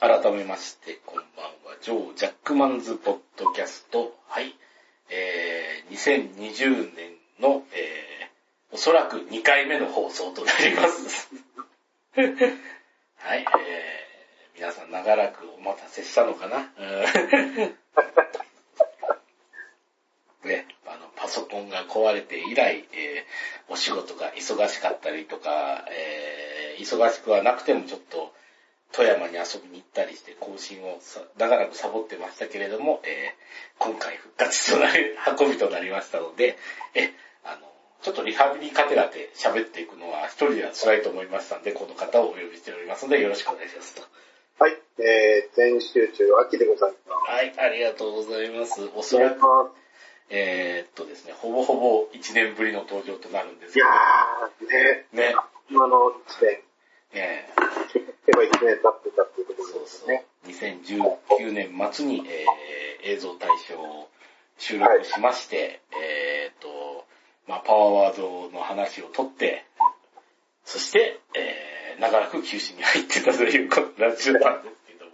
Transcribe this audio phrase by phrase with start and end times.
[0.00, 1.76] 改めまして、こんばんは。
[1.82, 4.14] ジョー・ジャックマンズ・ポッドキャスト。
[4.28, 4.54] はい。
[5.10, 7.10] えー、2020年
[7.40, 11.28] の、えー、おそらく2回目の放送となります。
[12.14, 12.22] は
[13.34, 13.40] い。
[13.40, 13.46] えー、
[14.54, 16.70] 皆さん長らくお待たせしたのかな
[20.44, 28.32] ね、あの、パソコンが壊れて以来、えーお仕事が忙しかったりとか、えー忙しくはなくてもちょっと、
[28.92, 36.58] 富山に遊びに行ったりして更新をさ長らくサボってましたけれども、えー今回復活となる、運びとなりましたので、
[36.94, 37.12] え、
[37.44, 37.68] あの、
[38.02, 44.02] ちょっとリハビリカテラで喋っていくのは一人では辛いと思いましたので、この方をお呼びしておりますので、よろしくお願いしますと。
[44.58, 47.30] はい、えー、全集中秋でございます。
[47.30, 48.90] はい、ありがとうございます。
[48.96, 49.40] おそらく、
[50.30, 53.86] えーっとですね、ほぼほぼ1年ぶりの登場となるんですいや
[54.58, 55.34] けど、ー、ね、ね、
[55.70, 56.62] 今の1年、
[57.14, 57.48] ね
[58.28, 64.08] 結局は1年経ってたっていうところそうそうですね。、2019年末に、えー映像大賞を
[64.58, 67.06] 収録しまして、えーっと、
[67.46, 69.64] まあ、パワーワードの話を取って、
[70.64, 75.12] そして、えー、長らく休止に入ってたということになっちゃったんですけども、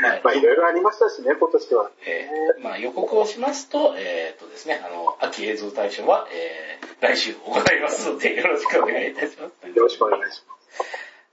[0.00, 1.90] まあまあいろいろありましたしね、今年は。
[2.06, 9.68] えーまあ、予告をしますと、えーっとですね、あの、秋映像大賞は、えー、来週行いますので、よろしくお願いいたします。
[9.68, 10.84] よろしくお願いします。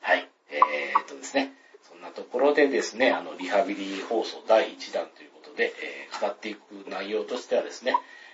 [0.01, 0.27] はい。
[0.49, 1.53] えーっとですね、
[1.87, 7.93] そんなところでですね、あの、リハビリ放送第1弾ということで、えー語っていく内容としてはですね、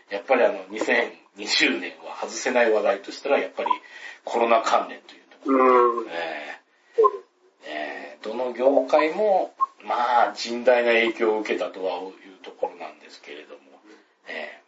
[0.09, 3.69] やっぱりあの、2020年は外せない話題としたら、やっぱり
[4.25, 6.59] コロナ関連というところ、え
[6.95, 7.69] そうです。
[7.69, 9.53] ーえーどの業界も、
[9.85, 12.11] まあ、甚大な影響を受けたとはいう
[12.43, 13.59] ところなんですけれども、
[14.27, 14.59] え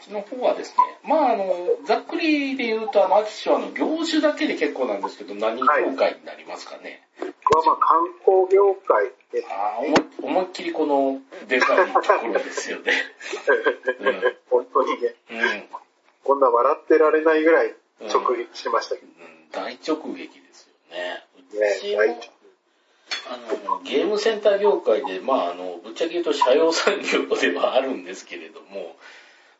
[0.00, 1.46] ー、その方はですね、まああの、
[1.86, 7.02] ざっくりで言うと、あの、秋氏はあの、業種だけで結構なんですけど、何業界になりますかね。
[7.11, 7.11] これ
[7.52, 9.48] はまあ観光業界です。
[9.50, 9.78] ああ、
[10.22, 12.92] 思いっきりこの、でかいところですよね。
[14.00, 15.64] う ん本当にね、うん。
[16.24, 21.24] こんな笑ってられないぐらい直撃しましたけどうん大直撃ですよね。
[21.52, 21.78] うね。
[21.80, 22.02] ちも
[23.28, 23.36] あ
[23.68, 28.96] の、ゲームセンター業界で、まあ、あの、ぶっちゃけ言うと社用産業ではあるんですけれども、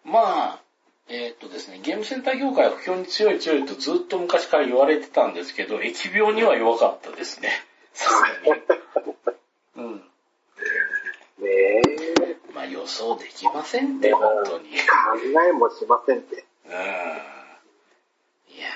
[0.04, 0.60] まあ、
[1.08, 7.50] えーっとですね、ゲームセンター業界は不況に強い強いとずっと昔から言われてたんですけど、疫病には弱かったですね。
[7.92, 8.62] さすがに。
[9.76, 9.96] うん。
[11.38, 11.82] ねえ、
[12.54, 14.70] まあ予想できませんって、本当に。
[14.70, 16.44] 考えもしませんって。
[16.66, 16.72] うん。
[16.72, 16.74] い
[18.60, 18.68] や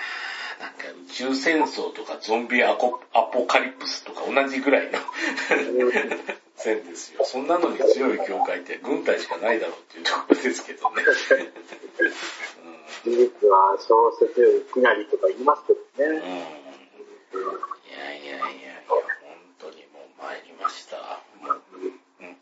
[0.59, 4.99] ー、なんか宇宙戦争とかゾンビアコアポカリプスとか同じぐらいの
[6.57, 7.25] 線ですよ。
[7.25, 11.05] そんなのに強い業界って軍隊しかないだろうっていうところですけどね。
[13.05, 16.17] 事実は小説よりきなりとか言いますけどうん。
[16.17, 16.19] うん。
[16.19, 16.41] いや
[18.17, 18.45] いや、
[18.89, 19.03] 本
[19.59, 20.97] 当にもう参りました。
[21.41, 21.63] もう
[22.21, 22.37] うん。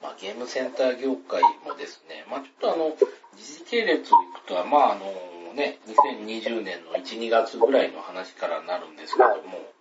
[0.00, 2.96] まあゲームセンター業界もですね、まあちょっとあの、
[3.36, 9.72] 時系列をいくとは、まああのね、2020年の1、2月ぐらいの話からなるんですけども、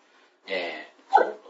[0.47, 0.95] えー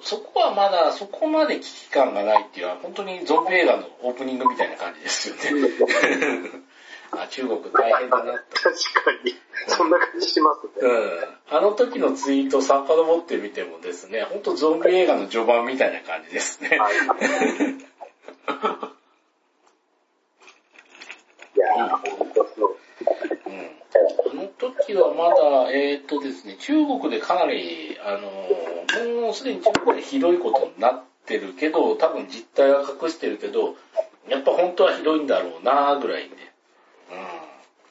[0.01, 5.41] そ、そこはまだそこまで危機感がないっていうのは、本当にゾンビ映画のオープニングみたいな感じですよね。
[7.11, 8.39] あ中国大変だなと。
[8.55, 9.35] 確かに、
[9.67, 10.94] そんな感じしますうね。
[10.94, 11.55] ん。
[11.55, 16.77] あの時のツイート遡ってみてもですね、ほんとゾンビ映画の序盤みたいな感じですね。
[16.77, 16.95] はい。
[21.55, 22.77] いやー、ほんとそう。
[23.45, 23.71] うん。
[24.31, 28.75] あの時はまだ、えーっとですね、中国でかなり、あのー
[29.25, 33.75] もうすでに中国でひどいことになってるけど、多分実態は隠してるけど、
[34.29, 36.35] やっぱ本当はひどいんだろうなぐらいで。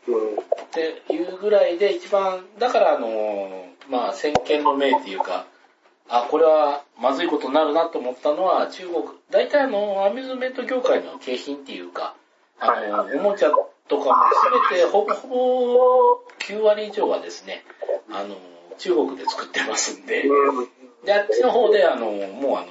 [0.09, 0.15] うん。
[0.15, 0.39] うん。
[0.39, 0.39] っ
[0.71, 5.47] ていうぐらいで一番、だからあの、まあ先見の明っていうか、
[6.09, 12.15] あ、これはまずいことになるなと思ったのは中国、大体あの、アミューズメント業界の景品っていうか、
[12.59, 13.51] あの、おもちゃ
[13.89, 17.65] とかもすべてほぼほぼ9割以上はですね、
[18.11, 18.37] あの、
[18.79, 20.69] 中国で作ってますんで、うん。
[21.05, 22.67] で、あっちの方であの、もうあの、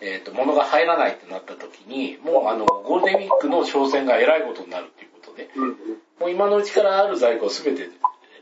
[0.00, 5.68] えっ、と、物が入らないってなった時に、もうあの、ゴールデンウィークの商戦が偉いことになるっていうことで、うん。
[6.18, 7.88] もう今のうちからある在庫をすべて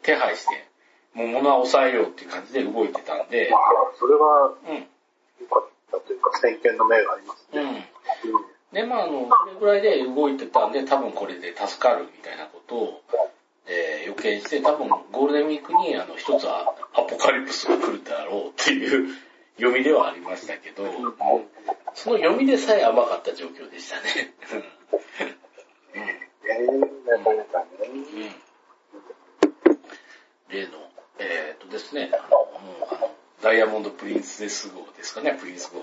[0.03, 0.67] 手配して、
[1.14, 3.61] もう物は抑えようっていう感じで動いてたんでま、あ、
[3.99, 4.87] それはうん、
[5.41, 7.62] 良かったというか、先見の明がありますね。
[7.62, 7.85] うん。
[8.72, 13.02] で、まああの、それぐらいで動いてたんで、多分これで助かるみたいなことを、
[13.67, 19.14] えー予見して、多分ゴールデンウィークにあの、一つはアポカリプスが来るだろうっていう
[19.56, 20.84] 読みではありましたけど、
[21.94, 24.34] その読みでさえ甘かった状況でしたね。
[26.44, 27.67] えー、なかなかね。
[27.88, 28.50] うん
[30.50, 30.72] 例の、
[31.19, 35.81] えっ、とですね、あの、もうあの、ダイヤモンドプリンセス号ですかね、プリンス号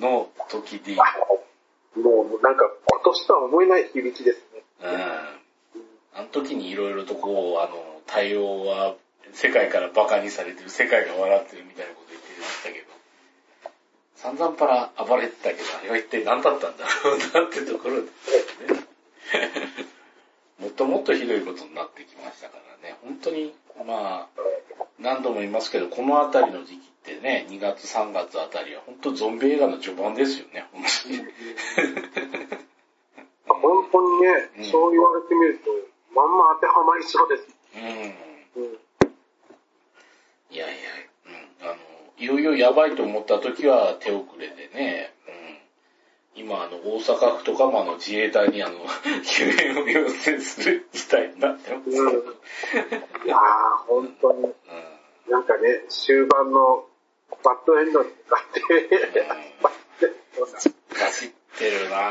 [0.00, 0.98] の時に、
[1.96, 4.62] もうなんか今年とは思えない響きですね。
[4.82, 5.44] うん。
[6.16, 8.94] あの時にいろいろとこう、あの、対応は
[9.32, 12.86] 世界から馬鹿にされてる、世界が笑ってるみたいなこと言ってましたけど、
[14.16, 18.86] 散々パラ暴れてたけど、あれは一体何だったんだろうなってところですね。
[20.60, 23.54] もっともっとひどいことになってきましたからね、本当に、
[23.84, 24.40] まあ、
[24.98, 31.18] 何度も言いますけど、このあたりの時期ってね、2月3月あたりは本当ゾンビ映画の序盤ですよね、本当に。
[33.46, 34.28] 本当にね、
[34.58, 35.70] うんそう言われてみると、
[36.14, 37.48] まんま当てはまりそうです。
[37.76, 38.62] うん。
[38.62, 38.78] うん。
[40.50, 40.74] いやいや、
[41.62, 41.68] うん。
[41.68, 41.76] あの、
[42.18, 45.12] いよいよやばいと思った時は手遅れでね、
[46.36, 46.42] うん。
[46.42, 48.78] 今、あの、大阪府とかもあの、自衛隊にあの、
[49.24, 51.90] 救援を要請する事態になってます。
[51.90, 52.24] うん
[53.24, 54.54] いやー、本当に、うん。
[55.30, 56.86] なんかね、終盤の
[57.44, 58.60] バッドエンドに向かって、
[59.62, 60.08] バッて
[60.94, 62.10] 走ってるな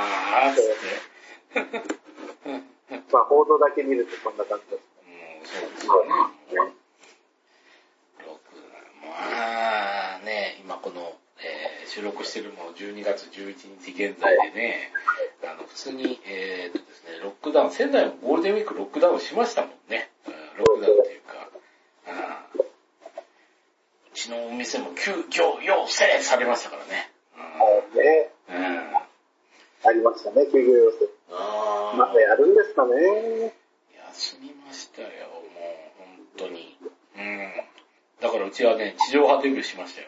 [0.51, 0.63] ぁ、つっ
[1.81, 1.94] て。
[3.12, 4.83] まあ報道だけ見るとこんな感じです。
[5.07, 5.09] う
[5.41, 6.09] ん、そうですよね。
[8.25, 8.39] 六
[9.01, 14.91] まあね、今この、えー収録してるもの12月11日現在でね、
[15.44, 20.09] あの、普通に、えーっとですね、ロックダウン、仙台もゴールデンウィークロックダウンしましたもんね。
[20.25, 21.50] うんロックダウンっていうか、
[22.07, 22.65] うんう
[24.23, 27.11] ちのお店も急遽要請されましたからね。
[27.59, 28.55] もうね、うん。
[28.55, 28.95] うん。
[28.95, 31.09] ありましたね、休業要請。
[31.31, 33.53] あまだやるんですかね。
[34.13, 35.43] 休みましたよ、もう、
[36.37, 36.77] 本当に。
[37.17, 37.53] うん。
[38.21, 40.07] だからうちはね、地上波デビューしましたよ。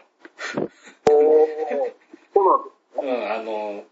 [1.09, 1.93] おー、
[2.33, 3.83] そうなんですうん、あの、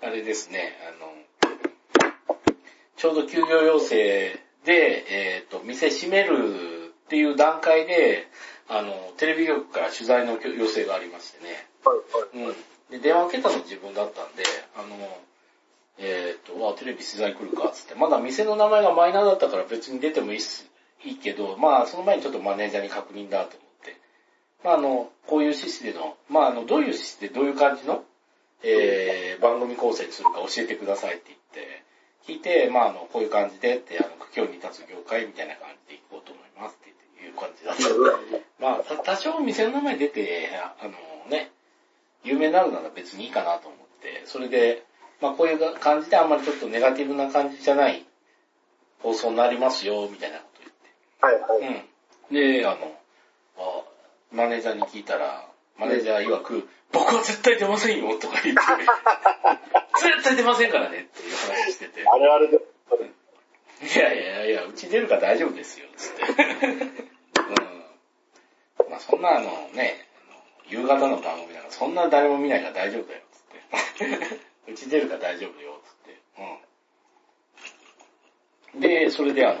[0.00, 1.12] あれですね、あの、
[2.96, 8.28] ちょうど休業要請で、えっ、と、店閉めるっていう段階で、
[8.68, 11.66] あの、テレビ局から取材の要請がありましてね。
[11.84, 12.50] はいはい。
[12.50, 12.56] うん。
[12.90, 14.44] で、電話受けたの自分だったんで、
[14.76, 15.18] あの、
[15.98, 17.94] えっ、と、あ、テレビ取材来るか、つって。
[17.94, 20.70] まだ店の名前がマイナーだったから別に出てもいいっす、
[21.04, 23.96] いいけど、まあ、その前にちょっとマネージャーに確認だと思って。
[24.62, 28.04] まあ、あの、こういう趣旨での、まあ、あの、どういう趣旨でどういう感じの、
[28.62, 31.84] えー、番組構成にするか教えてくださいって言って、
[32.26, 36.97] 聞いて、まあ、あの、こういう感じでって、あの、苦境に立つ業界みたいな感じで行こうと思いますっていう
[37.38, 37.82] 感じだった。
[38.58, 40.92] まあ、た多少店の名前出て、ああの
[41.30, 41.50] ね、
[42.24, 44.84] 有名になるなら別にいいかなと思って、それで、
[45.20, 48.04] まあこういう感じであんまりちょっとネガティブな感じじゃない
[49.00, 50.44] 放送になりますよ、みたいなこ
[51.20, 51.60] とはいはい。
[51.60, 51.88] 言って。
[52.30, 52.60] うん。
[52.60, 52.92] で、あの、
[53.58, 53.82] あ
[54.32, 55.48] マネージャーに聞いたら、
[55.78, 58.62] マネージャー曰く、僕は絶対出ませんよ、とか言って、
[60.02, 62.04] 絶対出ませんからね、っていう話してて。
[62.06, 62.78] あれあれです。
[63.80, 66.22] いやいやいや、うち出るから大丈夫ですよ、つって。
[67.48, 68.90] うん。
[68.90, 70.06] まあそんなあのね、
[70.68, 74.08] 夕方の番組だからそんな誰も見ないから大丈夫だよ、つっ
[74.68, 74.72] て。
[74.72, 76.20] うち出るから大丈夫よ、つって。
[78.74, 78.80] うん。
[78.80, 79.60] で、それであの、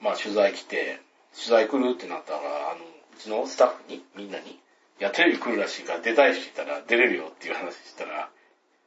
[0.00, 1.00] まあ取材来て、
[1.34, 2.38] 取材来るってなったら、
[2.72, 2.86] あの、う
[3.18, 4.58] ちのスタッフに、みんなに、い
[5.00, 8.30] や、テレビ来るらしいから出たい人いたら出れるよっていう話したら、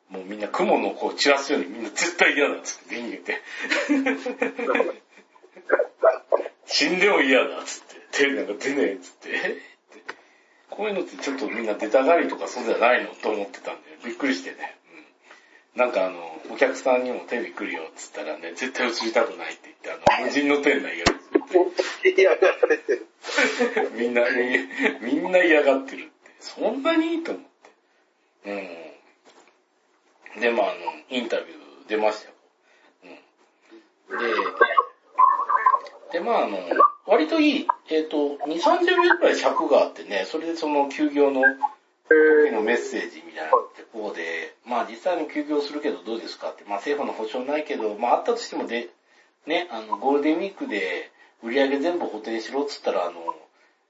[0.09, 3.41] もうみんな雲のこう散らすようにみんな絶対嫌だっつって逃げて。
[6.67, 7.95] 死んでも嫌だっつって。
[8.11, 9.29] テレビなんか出ねえっつって。
[9.29, 9.33] え？
[9.33, 10.15] って
[10.69, 14.77] こういうのってちょっとみんな出たがりとかそうじゃないのと思ってたんで、びっくりしてね。
[15.75, 16.19] うん、なんかあの、
[16.51, 21.05] お客さんにもテレビ来るよっつったらね、絶対映りたくないって言って、あの、無人の店内が
[22.03, 23.07] 嫌がられてる。
[23.95, 24.23] みんな、
[25.01, 26.11] みみんな嫌がってるって。
[26.39, 27.47] そんなにと思って。
[30.35, 30.41] うん。
[30.41, 32.35] で、まあ、あの、インタビュー出ましたよ。
[34.09, 34.19] うん。
[34.19, 34.25] で、
[36.17, 36.57] で、まあ、あの、
[37.05, 41.43] 割といい、えっ、と、2、30秒くらい尺があってね、それでその休業の
[42.09, 48.89] えのメッセージみたいなのってこうで、まあ実際に休業するけどどうですかって、まあ政府の保証ないけど、まああったとしてもで、
[49.45, 51.11] ね、あの、ゴールデンウィークで
[51.43, 53.21] 売り上げ全部補填しろっつったら、あの、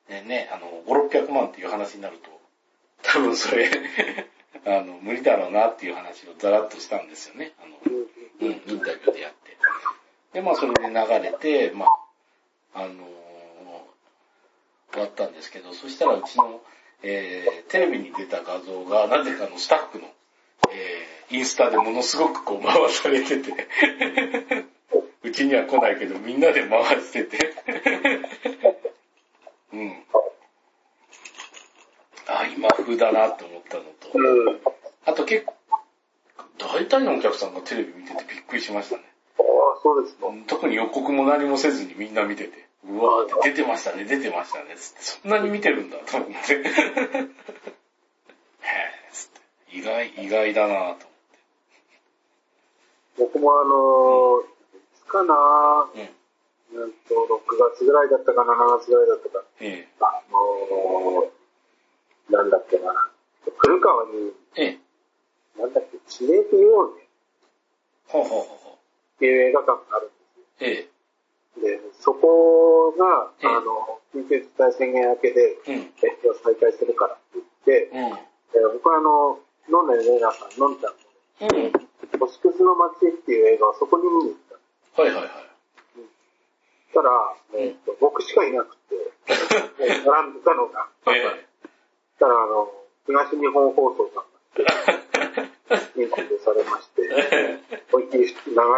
[0.09, 2.29] ね、ね、あの、5、600万っていう話になると、
[3.03, 3.69] 多分それ、
[4.65, 7.53] あの、無理だろうなっていう話をザラッとしたんですよね。
[7.61, 7.77] あの、
[8.41, 9.57] うん、インタビューでやって。
[10.33, 10.93] で、まあそれで流
[11.23, 11.89] れて、まあ、
[12.73, 13.17] あのー
[14.97, 16.59] 終わったんですけど、そしたらうちの、
[17.03, 20.05] えー、テレビに出た画像が、なぜかのスタッフの、
[20.71, 23.67] えー、インスタでものすごくこう回されてて、
[25.23, 27.37] うちには来ないけどみんなで回してて、
[29.73, 30.03] うん。
[32.27, 34.09] あ、今風だなって思ったのと、
[35.05, 35.53] あと結構、
[36.57, 39.06] 大体のお客さんがテレビ見ててびっくりしましたね。
[39.43, 40.27] あ、そうですか。
[40.47, 46.33] 特に予告も何もせずにみんな見てて、うわーって出てましたね、出てましたね、つって、そんなに見てるんだと思って。
[46.55, 47.27] へぇー、
[49.11, 49.29] つっ
[49.69, 49.77] て。
[49.77, 51.07] 意外、意外だなと思って。
[53.17, 54.47] 僕もあのー、い
[54.95, 56.81] つかなうん。
[56.81, 59.43] うんと、6月ぐらいだったか7月ぐらいだったか。
[59.59, 63.09] えあのー、なんだっけな。
[63.57, 64.63] 古川に、え。
[64.63, 64.79] え
[65.57, 65.61] え。
[65.61, 67.07] なんだっけ、地名って言おうね
[68.07, 68.76] ほうほうほうほう。
[69.17, 70.09] っていう映画館があるん
[70.61, 70.75] ええ。
[70.75, 70.89] で
[71.57, 71.81] すよ。
[71.81, 75.73] で、そこが、ええあの、緊急事態宣言明けで、うん。
[75.73, 75.91] 営
[76.23, 78.27] 業再開するからって言って、うん。
[78.53, 81.73] で僕はあの、飲んでるレナさん、のんちゃんうん。
[81.73, 81.79] の、
[82.19, 84.37] 星屑の街っていう映画をそこに見に行っ
[84.93, 85.01] た。
[85.01, 85.31] はいはいはい。
[85.97, 87.09] そしたら、
[87.57, 88.95] えっと僕しかいなくて、
[90.05, 91.45] 並んでたのが、そしえ
[92.19, 92.71] たらあの、
[93.05, 94.26] 東日本放送さん
[94.63, 97.59] インタビューされまして、え。
[97.91, 98.31] 思いっきり流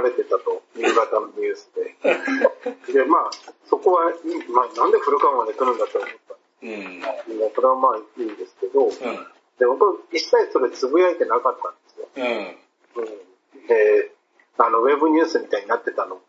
[0.03, 1.95] れてたと、夕方のニュースで。
[2.93, 3.31] で、まあ、
[3.65, 4.13] そこは、
[4.50, 6.69] まあ、なんで古川まで来るんだと思ったうん。
[6.69, 7.01] ん
[7.38, 8.91] で、それはまあいいんですけど、うん。
[8.91, 12.07] で、僕、一切それつぶやいてなかったんですよ。
[12.15, 13.03] うん。
[13.03, 14.12] うん、で、
[14.57, 16.21] あの、ウェブニュースみたいになってたのも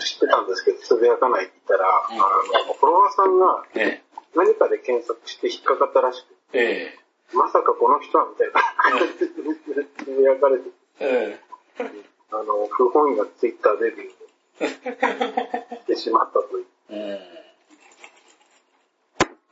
[0.00, 4.02] 知ってたんですけど、つぶやかないって言ったら、うんあの、フォロワーさんがえ
[4.34, 6.94] 何かで検索して引っかかったらしくて、え。
[6.98, 7.03] え
[7.34, 11.40] まさかこの人はみたいな感じでつぶやかれてて、え。
[11.78, 11.94] え
[12.30, 16.66] あの、不本意なツイッターデビューをしてしまったという。
[16.90, 17.44] え。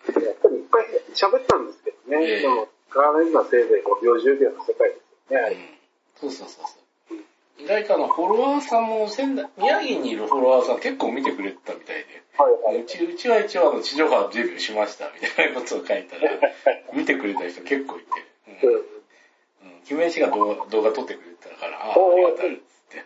[0.08, 2.24] やっぱりいっぱい喋ったんですけどね。
[2.26, 4.96] ええでも、使われるのはせいぜい5秒10秒の世界で
[5.28, 5.56] すよね。
[6.22, 6.30] うん。
[6.30, 7.62] そうそうそうそう。
[7.62, 16.30] 意外とあの、フォロワーさんも仙台、宮城にいるフォロワーさん結構見てくれてたみたいで、はいはいうち、うちは一応あの、地上波デビューしましたみたいなことを書いたら、
[16.92, 18.06] 見てくれた人結構いて、
[18.64, 18.70] うん。
[18.70, 19.80] うんうん。
[19.82, 23.04] 決めしが動画動画撮ってくれてたから、ああ、ありがたいっつって。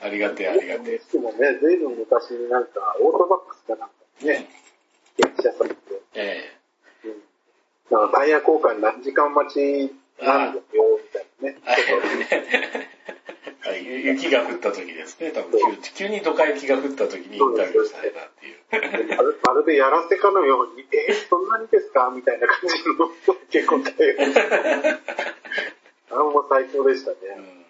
[0.00, 1.00] ありがてえ、ありがてえ。
[1.12, 4.48] でもね、ずいぶん昔になんか、オートバックスかなんかね、
[5.16, 6.58] 電車さんって、え
[7.04, 7.22] うん。
[7.90, 12.93] なんかタイヤ交換何時間待ちなんですよ、みたいなね。
[14.00, 18.58] 雪が降った時ですね、多分急急にドカ雪が降った時にインタビューされたっていう。
[19.16, 22.12] まるまるでやらせかのように、えー、そんなにですか？
[22.14, 23.10] みたいな感じの
[23.50, 24.20] 結構対応。
[26.10, 27.16] あれも最高でしたね。
[27.38, 27.64] うん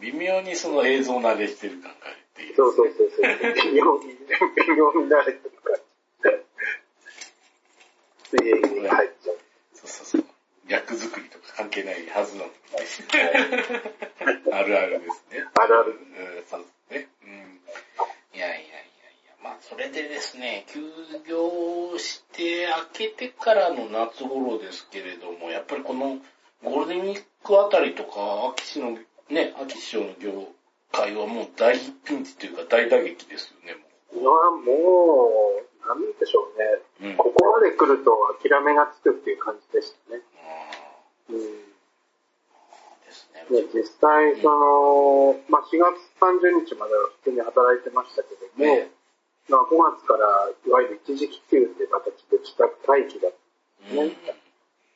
[0.00, 2.54] 微妙にその映像慣れしてる感があるっていう。
[2.56, 3.24] そうそうそうそう。
[3.72, 4.14] 微妙に、
[4.56, 5.78] 微妙に慣れてるから。
[8.30, 9.36] で、入っちゃう。
[9.74, 10.24] そうそうそう。
[10.68, 12.52] 役作りとか関係ないはずなのに。
[12.74, 12.84] ある
[13.34, 13.82] あるですね。
[15.80, 15.92] ある。
[15.92, 17.08] うん、そうですね。
[17.24, 18.38] うん。
[18.38, 20.80] いやいやいやいや、まあそれでですね、休
[21.28, 26.18] 業して明けてからの夏頃ですけれども、やっぱりこの
[26.64, 28.98] ゴールデンウィークあたりとか、秋市の、
[29.30, 30.48] ね、秋市場の業
[30.92, 33.88] 界はもう大ピンチというか大打撃ですよね、も
[34.22, 37.08] まあ、もう、なんでしょうね。
[37.08, 37.10] う。
[37.10, 37.16] うん。
[37.16, 40.22] ここまで来ると諦めがつくっていう感じでしたね。
[40.36, 41.36] あうん。
[41.36, 41.40] ー
[43.06, 43.46] ですね。
[43.50, 48.88] で実際、その、まあ、4月30日までは普通に働いてましたけども、ね
[49.48, 53.96] まあ、5月からいわゆる一時帰給っていう形で自宅待機だっうん。
[53.96, 54.16] ね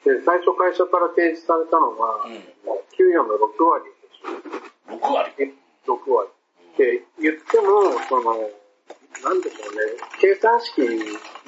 [0.03, 2.41] で、最初会社から提示されたのが、うん
[2.93, 4.37] 給与の6割でしょ。
[4.93, 5.33] 6割？
[5.41, 5.49] え
[5.89, 6.29] 6割。
[6.29, 8.37] って言っても、その、
[9.25, 10.85] なんでしょうね、計算式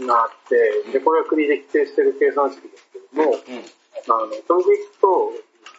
[0.09, 3.37] があって、で、これは国で規定してる計算式ですけども、うん。
[3.37, 5.33] あの、それでいくと、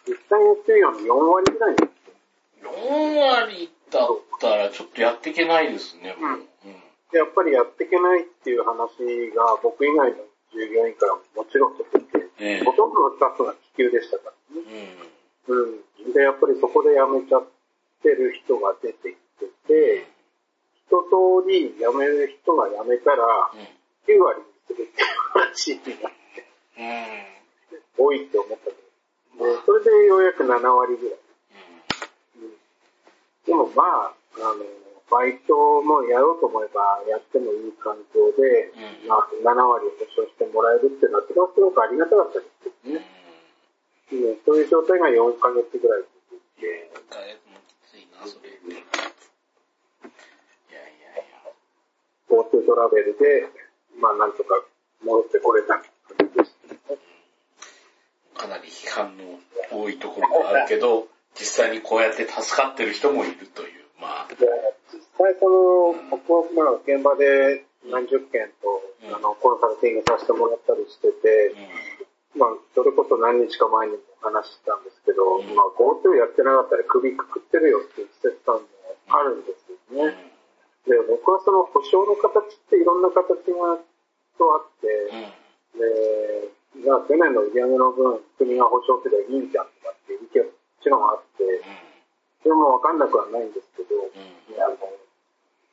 [0.06, 4.06] 実際の給与の4割ぐらいなんですよ4割だっ
[4.40, 6.30] たらちょっとやっていけないですね、もう。
[6.30, 6.46] うん。
[7.12, 10.16] でやっぱりやっていけないっていう話が僕以外の
[10.52, 14.96] 従業員からももちろん出てて、ええほとんどのスタッフが気球でしたからね。
[15.46, 15.62] うん。
[15.62, 16.12] うん。
[16.12, 17.46] で、やっぱりそこで辞めちゃっ
[18.02, 20.06] てる人が出てきてて、
[20.74, 23.60] 一通り辞める人が辞めたら、うん。
[24.06, 26.46] 9割にするっていう話になって、
[27.98, 28.06] うん。
[28.06, 28.85] 多いって思ったけど。
[29.38, 31.18] で、それでようやく7割ぐらい。
[32.40, 32.56] うん
[33.46, 34.64] でもまあ、あの、
[35.10, 42.98] バイトもやろうと思えばやってもいい環境で、うんまあ、7割を保証してもらえるっていうのは、すごくありがたかったですうん。
[44.26, 44.38] うん。
[44.44, 48.50] そういう状態が4ヶ月ぐらい続いて、一回もきついな、それ。
[48.50, 48.82] いやい
[51.14, 51.54] やいや。
[52.26, 53.46] GoTo トラベルで、
[54.02, 54.58] まあなんとか
[55.04, 55.95] 戻ってこれた感じでしたね。
[58.36, 59.24] かなり批判の
[59.72, 64.28] 多いところもあるけど、実際にこうやって助かってる人もいるという、まあ。
[64.28, 64.46] で
[64.92, 71.52] 実際その、僕はまあ現場で何十件と、うんあの、コンサルティングさせてもらったりしてて、
[72.34, 78.68] うまあ、それこそ何日か前にも話してたんですけど、うんまあ、GoTo やってなかったら首くくってるよっていう季節感も
[79.08, 80.04] あるんですよ。
[80.04, 80.36] ね。
[80.84, 83.80] で、僕はその保証の形っていろんな形が
[84.38, 84.86] とあって、
[85.74, 85.80] うん。
[85.80, 86.15] で、
[86.86, 91.42] じゃあ去年の売り上げの分、国が保証すればいいんじゃんとかっていう意見ももちろんあって、
[92.46, 94.14] それもわかんなくはないんですけど、うん。
[94.62, 94.78] あの、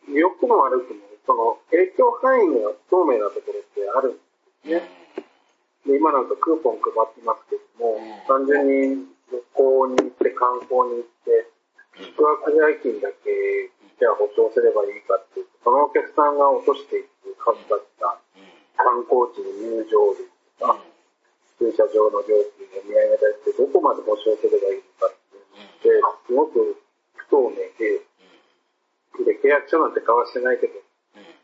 [0.09, 4.81] 良くも悪くも、その影響範囲が不透明なところってあるんです
[5.85, 5.93] ね。
[5.93, 8.17] で、今なんかクーポン配ってますけども、うん。
[8.25, 11.45] 単純に旅行に行って観光に行って、
[12.09, 13.69] 宿泊代金だけ、
[14.01, 18.17] じゃあ保証すればいいかっていうと、そのお客さんが落としていく数だった
[18.81, 20.92] 観光地の入場料とか、
[21.63, 25.87] 駐車場の料金、お土産代ってどこまで保証すればいいのかってって、
[26.27, 26.75] すごく
[27.15, 28.03] 不透明で、
[29.23, 30.75] で、契約書なんて交わしてないけど、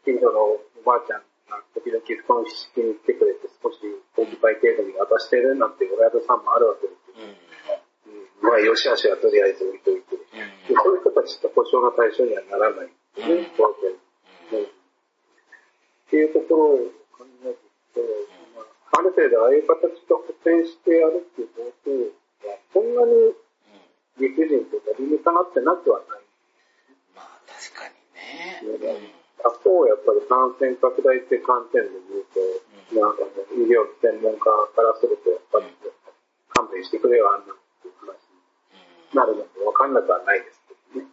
[0.04, 3.80] 近所のおばあちゃんが時々布団敷きに来てくれて少し
[4.20, 7.80] お小遣い程度に渡してるなんて親父さんもあるわけですよ。
[8.44, 10.20] うん、まあ、よしあしはとりあえず置いといて。
[10.20, 14.60] でそういう人たちって保証の対象にはならないですね、当然。
[14.60, 14.68] うん。
[14.68, 14.70] っ
[16.10, 17.56] ていうところを考え
[17.96, 18.39] ていくと、
[18.92, 21.92] あ、ある程度ああいう形で補填してやるっていうこと
[22.48, 23.34] は、そんなに
[24.20, 26.22] 理不尽とか理にかなってなくはない。
[27.16, 29.14] まあ確かにね。
[29.40, 34.44] 他方、やっぱり感染拡大って観点で言うと、なんかね医療専門家
[34.76, 35.66] からすると、やっぱり
[36.52, 41.08] 勘弁してくれよ、あんなっていう話になるのもわかんなくはないですけどね。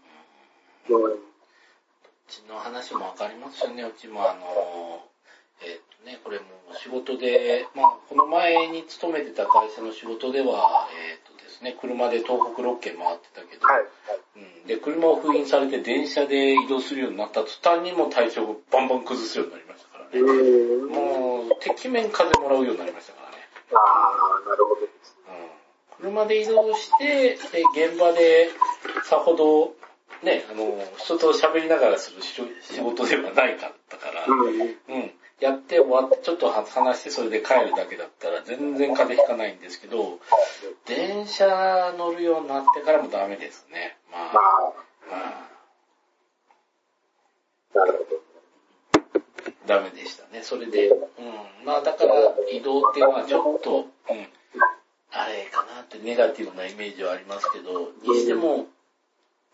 [0.91, 1.27] うん
[2.27, 3.85] うちの話もわかりますよね。
[3.85, 5.07] うちもあの、
[5.63, 6.45] えーっとね、これも
[6.79, 13.85] 仕事で、まあ、この前に勤めてた会社の仕事では、えーっとですね、車で東北6県回ってたけど、はい。
[14.63, 20.21] うん、で、車を封印されて電車で移動するようになった途端にも体調をバンバン崩すようになりましたからね。
[20.21, 20.89] うん。
[20.91, 23.39] もう、てきめん風もらうようになりましたからね。
[23.75, 23.79] あ
[24.47, 25.35] あ、なるほどですね。
[25.41, 25.57] うん
[25.99, 27.39] 車で移動して、
[27.75, 28.51] で、現場で
[29.05, 29.75] さほど、
[30.23, 34.61] ね、あの、人と喋りながらする仕仕事ではないかったから、うん。
[34.61, 35.11] うん。
[35.41, 40.19] やって終わって、ちょっと話してそれで帰るだけだったら全然風邪ひかないんですけど、
[40.87, 43.99] 電車乗るようになってからもダメですね。
[44.11, 44.73] まあ、まあ、
[47.75, 48.23] まなるほど。
[49.15, 50.43] あ、ダメでしたね。
[50.43, 50.97] それで、うん。
[51.67, 52.15] まあだから
[52.51, 53.87] 移動っていうのはちょっと、うん。
[55.13, 58.67] あれかなってネガティブなイメージはありますけど、にしても、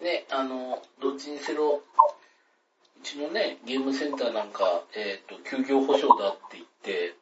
[0.01, 1.83] ね、あの、どっちにせよ、う
[3.03, 7.15] ちのね、ゲームセンターなんか、えっ、と、休業保障だって言って、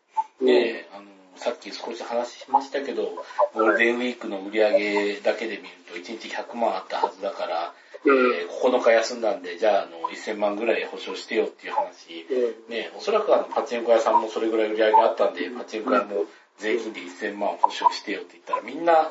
[0.44, 12.72] ね、あの、さっき少し話しましたけど、ゴールデンウィークの売り上げだけで見ると1日100万あったはずだから、えー9日休んだんで、じゃあ、あの、1000万ぐらい保証してよっていう話、うん。
[12.72, 16.24] ね、おそらくあの、パチンコ屋さんもそれぐらい売り上げあったんで、パチンコ屋も
[16.58, 19.08] 税金で1000万保証してよって言ったら、みんな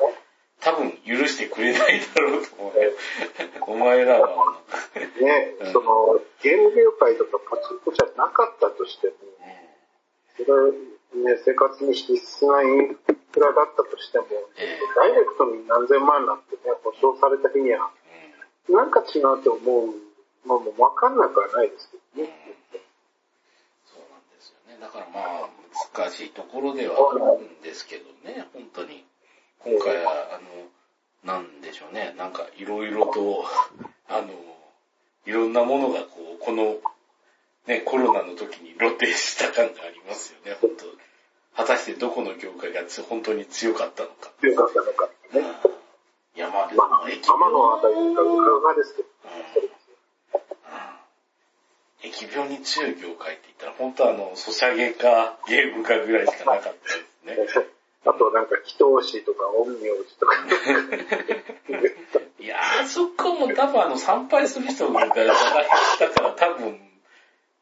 [0.60, 2.92] 多分許してくれないだろうと思うよ。
[3.66, 4.28] お前らは、
[5.20, 9.14] ねうん、その、ゲーム業界とかパチンコじゃなかったとしても、
[10.36, 12.96] それ、ね、生活に必須なイン
[13.32, 18.00] フラだったとしても、ええダイレクトに何千万なんてね、保証された日には、うん
[18.70, 19.84] なんか違うと思
[20.44, 22.30] うのもわかんなくはないですけどね。
[23.84, 24.78] そうなんですよね。
[24.80, 25.48] だからまあ、
[25.98, 29.04] 難しいところではあるんですけどね、本当に。
[29.64, 30.40] 今回は、
[31.24, 33.44] あの、なんでしょうね、なんかいろいろと、
[34.08, 34.28] あの、
[35.26, 36.78] いろんなものがこう、この、
[37.66, 40.86] ね、コロナの時に露呈した感がありますよね、本当
[41.56, 44.32] 果たしてどこの業界がつ本当に強かったのか。
[44.40, 45.42] 強かったのかね。
[46.36, 46.74] いや、まあ、で。
[46.74, 49.08] まあ、も駅天のあたりが伺ですけど、
[52.02, 56.74] 疫病に強い業界って言ったら、本当はあの、ソシャゲかゲームかぐらいしかなかっ
[57.24, 57.66] たですね。
[58.06, 60.34] あとなんか、祈祷師とか、陰陽師とか。
[62.40, 65.34] いやー、そこも多分あの、参拝する人がいたら、
[65.98, 66.80] だから多分、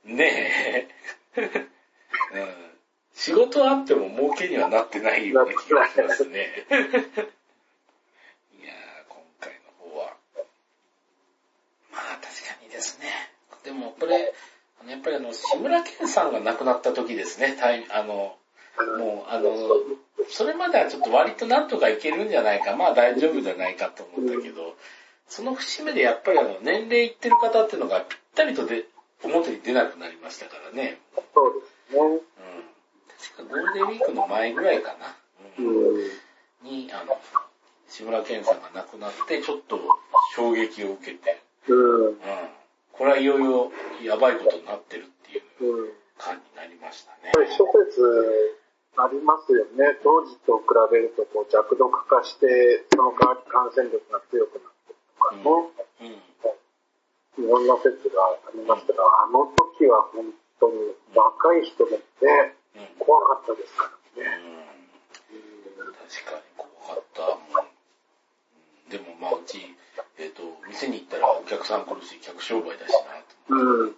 [0.04, 0.86] ね
[1.34, 1.40] え、う
[2.40, 2.48] ん、
[3.14, 6.66] 仕事あっても儲けにはなってないような気がしますね。
[6.70, 6.86] いやー、
[9.08, 10.16] 今回の方は、
[11.90, 13.12] まあ確かにですね。
[13.64, 14.32] でもこれ、
[14.86, 17.56] やっぱりあの、志村けんさんが亡くなった時ですね、
[17.90, 18.37] あの、
[18.98, 19.50] もう、あの、
[20.30, 24.76] それまではちょっと割となんとかいけるんじゃないか、まあ大丈夫じゃないかと思ったけど、
[25.28, 28.84] その節目でやっぱりあの、年齢いってる方っていうのがぴったりとで、
[29.24, 30.98] 表に出なくなりましたからね。
[31.34, 32.00] そうですね。
[32.00, 32.20] うん。
[33.18, 35.16] 確かゴールデンウィークの前ぐらいかな。
[35.58, 35.98] ううん。
[35.98, 36.10] ん。
[36.62, 37.18] に、あの、
[37.88, 39.80] 志村けんさんが亡くなって、ちょっと
[40.36, 42.06] 衝撃を受けて、うん。
[42.06, 42.18] うん。
[42.92, 45.92] これはいよいよやばいことになってるっていううん。
[46.16, 47.32] 感になりましたね。
[47.32, 48.57] これ諸説
[48.98, 49.94] ありますよね。
[50.02, 55.42] 当時と比べるとこう弱毒化して、その代わり感染力が強くなってるとかね。
[56.02, 56.28] うん。
[57.38, 60.26] いろんな説がありましたが、あの時は本
[60.58, 63.06] 当に若い人でね、うん。
[63.06, 63.86] 怖かったですか
[64.18, 64.34] らね。
[65.30, 65.94] うん。
[65.94, 67.22] 確かに怖かった。
[67.22, 69.62] もううんでもまあうち、
[70.18, 73.54] えっ、と、店に行ったらお客さん来るし、客商売だしなと。
[73.54, 73.94] うん。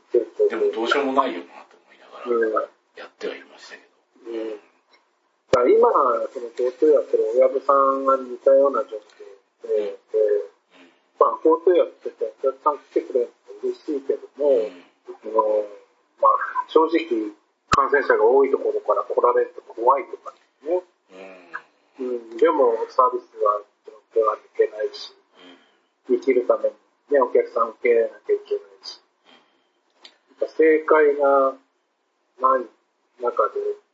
[0.50, 2.68] でもどうしようもないよなと思いながらうん。
[3.00, 4.36] やってはいましたけど。
[4.36, 4.69] うん。
[5.50, 5.90] だ今、
[6.30, 9.98] その GoTo やってる親分さんが似たような状況で、で
[11.18, 14.70] まあ GoTo やっててお客さん来てくれるの嬉しいけども、
[15.26, 15.66] の
[16.22, 17.34] まあ正直
[17.70, 20.32] 感染者が多いところから来られると怖いとか
[20.62, 20.82] ね。
[21.98, 22.06] うん。
[22.06, 22.36] うん。
[22.36, 23.60] でもサービスは
[24.14, 25.14] 手は抜けないし、
[26.06, 26.74] 生きるために
[27.10, 29.00] ね、お客さん受け入れなきゃいけないし。
[30.56, 31.52] 正解が
[32.40, 32.64] ない
[33.20, 33.89] 中で、えー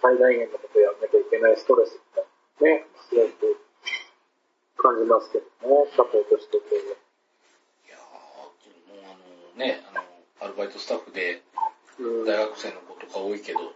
[0.00, 3.58] 最大限のことをやらなきゃいけないストレスみたいなね、すごく
[4.76, 5.44] 感じますけど
[5.84, 6.74] ね、サポートしてて。
[6.76, 6.78] い
[7.90, 7.98] やー、
[8.94, 9.14] もうあ
[9.58, 10.02] のね、あの、
[10.46, 11.42] アルバイトスタッフで
[11.98, 12.24] うん。
[12.24, 13.74] 大学生の子とか多いけど、うん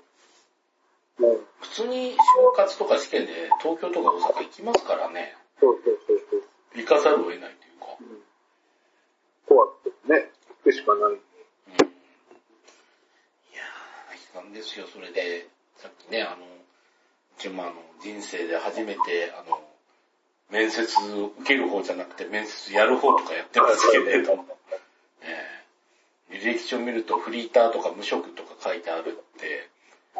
[1.60, 2.16] 普通に就
[2.56, 6.42] 活とかしてで東京とか大阪行きますからね、そうそうそうそう。
[6.74, 7.96] 行かざるを得ないというか。
[8.00, 8.22] うん
[9.46, 10.30] 怖くてね、
[10.64, 11.10] 行くしかない。
[11.10, 11.16] うん。
[11.16, 11.18] い
[13.54, 15.48] やー、悲惨ですよ、それで、
[15.82, 16.38] さっきね、あの、う
[17.38, 19.60] ちもあの、人生で初めて、あの、
[20.48, 24.44] 面接受ける方じゃなくて面接やる方とかやってますけれども、
[25.22, 25.58] え
[26.30, 29.68] え履歴書見るとフリーターとか無職とか書いてあるって、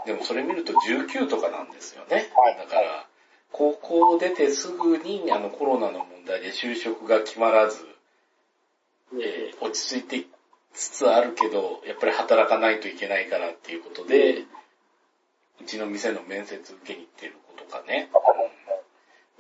[0.05, 2.31] でもそれ見ると19とかなんですよね。
[2.37, 2.57] はい。
[2.59, 3.07] だから、
[3.53, 7.87] 高校出てすぐにあのコロナの問題で就職が決まらず、
[9.15, 10.27] えー落ち着いて
[10.75, 14.45] つつあるけど、やっぱり働かないといけないからっていうことで、
[15.61, 18.23] うちの店の面接受けに行ってる子とかね、うん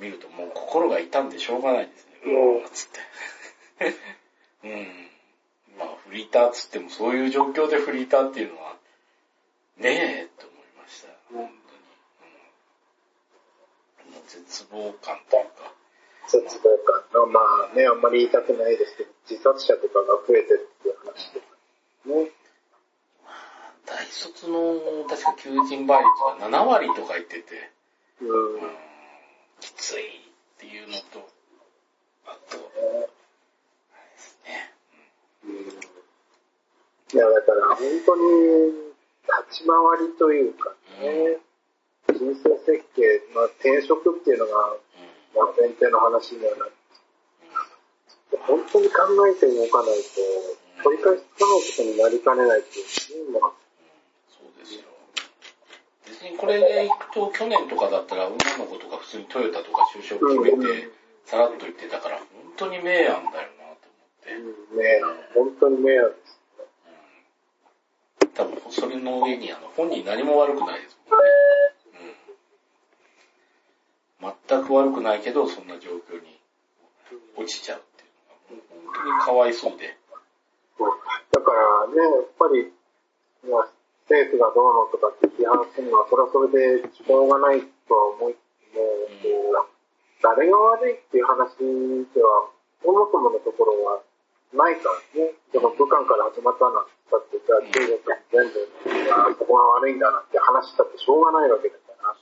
[0.02, 2.12] 見るともう心が痛んでしょうがないですね。
[2.26, 2.98] うんうーん、つって。
[4.64, 5.08] うん。
[5.78, 8.76] まあ、フリーターっつってもそういう状況でフリーターっていうのは、
[9.76, 11.08] ねえ、と思いました。
[11.32, 11.42] 本当
[14.06, 14.16] に。
[14.16, 15.72] うん、絶望感というか、
[16.28, 21.40] 絶望感の、まあね、あんまり言いたくないですけど、自殺者とかが増えてるっていう話で。
[22.06, 22.32] ね。
[23.86, 27.70] 大卒の確か求人倍率が7割とか言ってて、
[28.20, 28.54] うん。
[28.54, 28.60] うん、
[29.60, 30.10] きついっ
[30.58, 31.28] ていうのと、
[32.26, 32.80] あと、あ
[33.98, 34.72] れですね。
[37.14, 38.72] いや、だから本当に
[39.50, 41.38] 立ち回りというかね、
[42.08, 43.02] 人生設計、
[43.34, 44.78] まあ転職っていうのが、うん。
[45.34, 46.68] まあ前提の話にはなっ
[48.30, 53.61] て、本当に考えて動かないと、取り返しつかないことになりかねないっていうね、まあそうですよ。
[56.22, 60.88] 別にこれで行くと去年とかだったら女の子とか普通にトヨタとか就職決めて、
[61.26, 64.30] さらっと言ってたから、本当に名案だよなと思って。
[64.30, 65.02] うんね
[65.34, 66.38] 本当に迷惑です。
[68.34, 71.26] 多分それの上にあの本人何も悪くないですもんね。
[74.22, 74.32] うん。
[74.48, 76.38] 全く悪くないけど、そんな状況に
[77.36, 78.06] 落ちちゃうってい
[78.54, 79.98] うのが、本当にかわいそうで。
[81.32, 82.72] だからね、やっぱり、
[83.50, 83.68] まあ、
[84.12, 88.84] 政府がどうのとかって批判するのは、それはそれでしょうがないとは思いつつも、
[89.24, 89.72] こう
[90.20, 91.56] 誰が悪いっていう話
[92.12, 92.52] では、
[92.84, 94.04] そもそものところは
[94.52, 95.32] ないからね。
[95.48, 98.68] その武漢から始まったなんて言ったって、じゃあ中国全部、
[99.16, 102.12] あそこが悪いんだなって話したってしょうがないわけだから。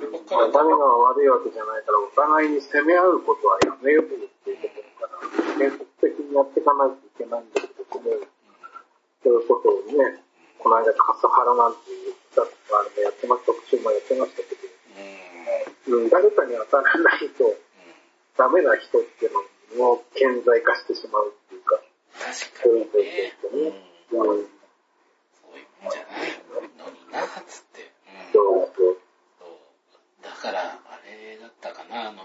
[0.00, 0.64] 誰が
[1.12, 10.24] 悪いわけじゃないから、お互いに責め合うことはやめようっていうところから、原則的にやっていかないといけないんだけど、そういうことをね、
[10.60, 14.60] この間カスハラなんていう企画があれでやってました、特集もやってましたけど、
[15.88, 16.04] うん。
[16.04, 17.56] うん、誰かに当たらないと
[18.36, 21.80] ダメな人っていうのを顕在化してしまうっていうか、
[22.12, 23.72] 確かそういう状にね。
[24.12, 24.20] うん。
[24.20, 24.36] 況でね。
[24.36, 24.44] うん、
[25.32, 26.36] そういうもんじゃない
[26.76, 27.88] のにな、つって。
[28.04, 28.32] うん。
[28.32, 28.98] そうそう。
[29.40, 32.20] そうだから、あれだったかな、あの、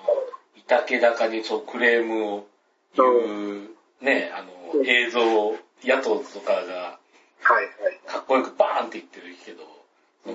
[0.57, 2.47] いたけだかにそうクレームを
[2.95, 3.69] 言う、
[4.03, 6.99] ね、あの、映像を野党とかが
[7.45, 7.94] はいはい。
[8.27, 9.63] かっこよくバーンって言ってるけど、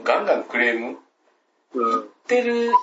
[0.04, 0.98] ガンガンクレーム？
[1.74, 1.90] うん。
[1.90, 2.76] 言ってる人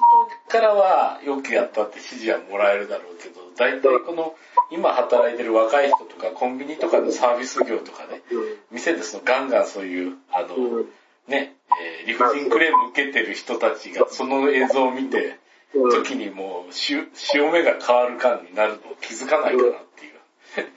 [0.50, 4.36] からはよくやったって指示はもらえるだろうけど、大体この
[4.70, 8.58] 今働いてる若い人とかコンビニとかのサービス業とかね、うん。
[8.72, 10.86] 店でそのガンガンそういう、あの、うん。
[11.28, 11.56] ね、
[12.02, 15.40] えー理不尽クレーム受けてる人たちがその映像を見て、
[15.74, 16.04] うん。
[16.04, 20.10] 時にもう潮潮目が変わる感になるのを気づかないかなってい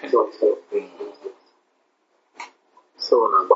[0.07, 0.11] う。
[0.11, 0.59] そうそう。
[0.73, 0.89] うん
[2.97, 3.55] そうなんで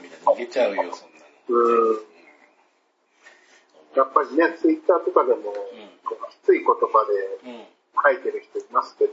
[0.00, 1.56] みんな逃げちゃうよ、そんなの。
[1.56, 1.96] うん。
[3.96, 5.52] やっぱりね、ツイッターとかでも、
[6.30, 7.72] きつい言葉で。
[8.02, 9.12] 書いてる人いますけど、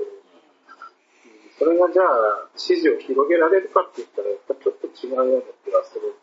[1.60, 6.16] それがじゃあ、支持を広げられるかって言ったら、やっぱちょっと違うような気がする。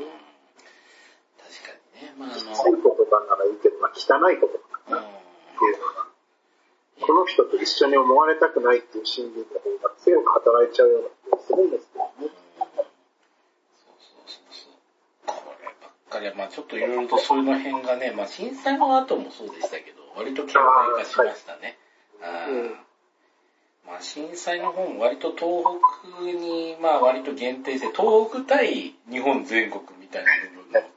[0.00, 0.06] うん。
[1.38, 2.14] 確かにね。
[2.16, 6.08] まあ、あきの、ついことかならいいけど、まあ、汚いことかなっていうのが、
[7.00, 12.10] この人と一緒に思われたくないっていう心理の方が強く働いちゃうような気がするんですけどね。
[12.18, 12.30] そう
[13.96, 14.76] そうそうそう。
[15.26, 21.78] こればっかりは、まあちょっといろいろとそういうの辺がね、まあ震災の後もそうでしたけど、割と顕在化しましたね。
[22.20, 22.88] うん
[23.86, 25.64] まあ震災の方も割と東
[26.18, 30.88] 北に、まあ割と限定して、東北対日本全国みたいな部分も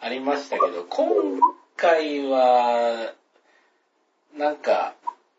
[0.00, 1.40] ありましたけど、今
[1.76, 3.14] 回は、
[4.36, 4.94] なんか、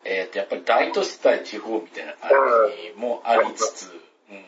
[0.06, 2.32] えっ、と、やっぱり大都市対地方みたいな感
[2.94, 3.92] じもありつつ、
[4.30, 4.44] うん。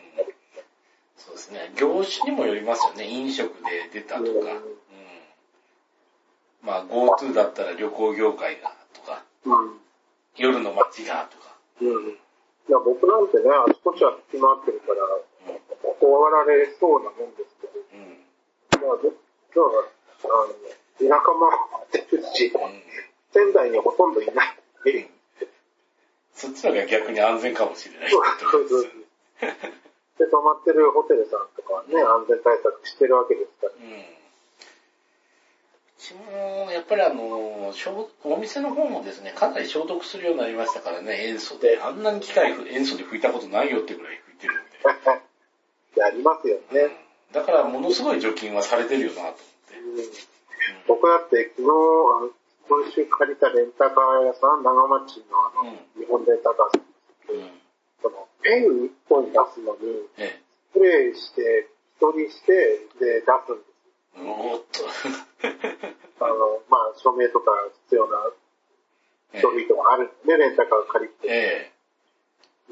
[1.18, 1.72] そうですね。
[1.76, 3.08] 業種にもよりますよね。
[3.08, 4.30] 飲食で出たとか。
[4.30, 4.78] うん。
[6.62, 9.78] まあ GoTo だったら旅行業界がとか、うん。
[10.38, 11.56] 夜の街がとか。
[11.82, 12.18] うん。
[12.70, 15.04] いや、僕なんてね、あちこちは聞き回ってるから、
[15.82, 18.88] 断られそうなもんですけど、うん。
[18.88, 19.84] まあ、僕は、
[20.24, 20.28] あ
[21.04, 21.50] の、田舎も
[21.84, 22.82] ってるし、うん。
[23.34, 24.58] 仙台にほとんどいない。
[24.86, 25.21] うん。
[26.42, 28.10] そっちの方が逆に安全かもしれない。
[28.10, 28.84] そうそうそう。
[30.18, 33.74] で、泊まってるホテルさんとかはね、安全対策してるわけですから。
[33.78, 34.02] うん。
[34.02, 34.04] う
[36.00, 41.80] ちも、やっぱりあの、消お店の方もですね、かなり消毒するようになりましたからね、塩素で。
[41.80, 44.58] あんなに機械塩素で拭いたことないよってぐらい拭いてるん
[45.94, 46.02] で。
[46.02, 46.82] やりますよね。
[46.82, 46.92] うん
[47.32, 49.78] だからものすごい除菌はされてるよなと思って。
[49.78, 50.12] うん
[50.86, 52.34] 僕だって昨日、
[52.72, 57.52] 今週借りたレンタカー屋さん、長町のあの、う日本レンタカーさん、うん。
[58.00, 60.40] その、ペン一本出すのに、え
[60.72, 61.68] スプレーして、
[62.00, 63.84] 人にして、で、出すんです
[64.16, 64.24] え。
[64.24, 64.88] おーっと。
[66.24, 67.52] あの、まあ、署名とか
[67.92, 68.32] 必要な
[69.42, 71.28] 書類とかあるんでね、レンタカー借りて。
[71.28, 71.74] え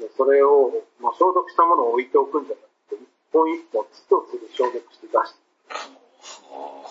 [0.00, 5.40] でそれを、まあ、消毒したものを置いておくんじゃなくて、一本一本つとつで消毒して出して。
[6.48, 6.86] ほ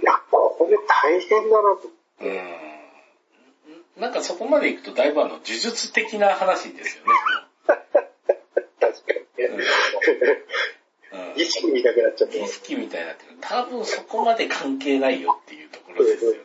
[0.00, 1.88] いや、これ大変だなと。
[1.88, 4.00] ううん。
[4.00, 7.10] なんかそこまで行くとだいぶあの、呪術的な話ですよね。
[8.80, 9.64] 確かにね。
[11.12, 11.34] うん。
[11.36, 12.54] 儀式みたくなっちゃって儀ます。
[12.54, 13.36] 式みたいになってる。
[13.40, 16.38] 多分そこまで関係ないよっていうところですよね。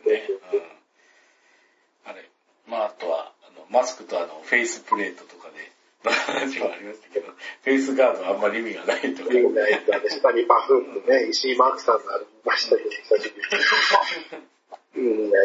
[0.52, 2.10] うん。
[2.10, 2.28] あれ。
[2.66, 5.72] まああとは、あの、マスクとあの、フェイスプレートとかで、
[6.04, 9.30] の話もありましたけど、フェイスガードあんまり意味がないとか。
[9.30, 14.36] みんなやつあの下にパフってね、石井マークさんがありましたけど、久しぶ
[14.96, 15.12] りに。
[15.24, 15.36] うん、ね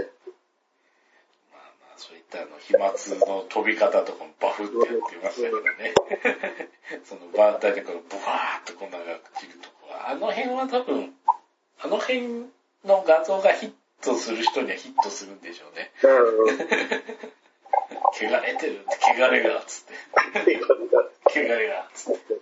[1.51, 5.93] まあまあ、そういったあの、飛沫の飛び方とかもバフってやってましたからね。
[7.05, 8.97] そのバーターでこのブワーっと粉が
[9.35, 11.15] 散るとこは、あの辺は多分、
[11.79, 12.49] あの辺
[12.85, 15.91] の画像がヒットする人にはヒットするんでしょうね。
[16.03, 16.57] うん。
[18.17, 20.57] 汚れてるって、汚れが、つって。
[21.29, 22.39] 汚れが、つって。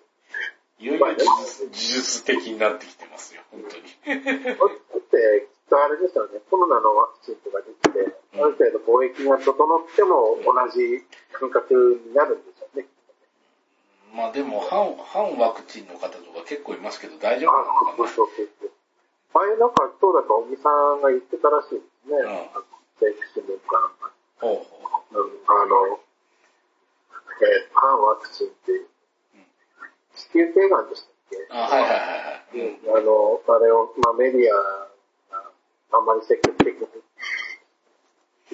[0.80, 3.84] いよいよ呪術呪術的になってきてますよ、本当に。
[3.84, 7.75] だって、きっとあれですよね、コロナのワクチンとかできて、
[8.36, 12.86] ある程度貿易が整っても同じ感覚になるんでしょうね。
[14.14, 18.08] まあでも、反、反ワクチンの方とか結構いますけど大丈夫なのあ、かな？
[18.10, 18.72] そうそうそう。
[19.34, 22.16] 前なんかそうだと尾身さんが言ってたらしいですね。
[22.20, 24.12] うんあの政府新聞かなんか。
[24.40, 25.20] ほうほう。
[25.20, 28.72] うんあの、えー反ワクチンって、
[30.16, 31.48] 子宮頸がんでしたっけ？
[31.52, 32.60] あ、はいはいはいはい。
[32.88, 32.98] うん。
[32.98, 35.52] あの、あれを、まあ、メディアが
[35.92, 36.88] あんまり積極的に、
[38.52, 38.54] あ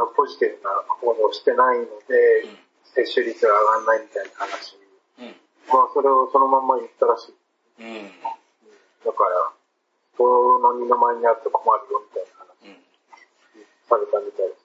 [0.00, 2.48] のポジティブな報道をしてないので、
[2.94, 4.78] 接種率が上がらないみたいな話。
[5.20, 5.36] うん。
[5.68, 7.34] まあ、それをそのまんま言ったらしい。
[7.80, 7.86] うん。
[7.86, 8.10] うん。
[9.04, 9.52] だから、
[10.14, 12.80] 人の身の前にあって困るよみたいな話うん。
[13.88, 14.64] されたみたいです。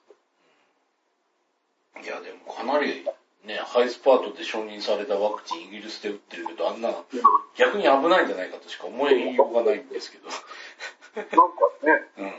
[2.02, 3.04] いや、でもかなり
[3.44, 6.94] ね、ハイスパートで承認されたワクチンイギリスで打ってるけど、あんな、
[7.56, 10.28] 逆に危ないんじゃないかとしか思いようがないんですけど。
[11.16, 11.36] なんか
[11.82, 12.32] ね、うん。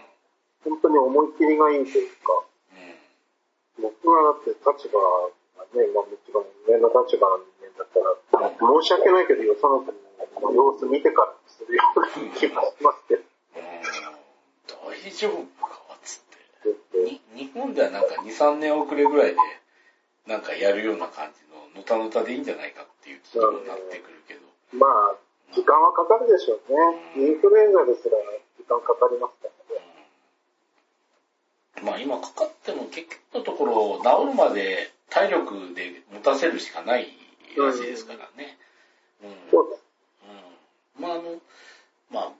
[0.66, 0.72] うん。
[0.72, 2.44] 本当に思い切りがいいというか、
[3.82, 5.34] 僕はだって立場が
[5.74, 13.24] ね、まあもちろん上の立場の人間だったら、申し訳ないけど、よその国の様子見てからにするような気がしますけど。
[13.58, 13.84] うん。
[14.94, 17.20] 大丈夫かつって。
[17.36, 19.38] 日本ではなんか2、3年遅れぐらいで、
[20.28, 24.42] なんかやるような感じの、のたのたでいいんじゃないかっていう気になってくるけど。
[24.78, 25.16] まあ、
[25.52, 27.28] 時間はかかるでしょうね。
[27.28, 28.18] インフルエンザですら
[28.58, 29.53] 時間かかりますから
[31.84, 37.08] まあ今かかっても結局のところ治るまで体力で持たせるしかない
[37.58, 38.58] らしいですからね。
[39.24, 39.30] うん。
[39.52, 39.84] そうです。
[40.98, 41.04] うん。
[41.04, 41.40] まああの、
[42.12, 42.32] まあ、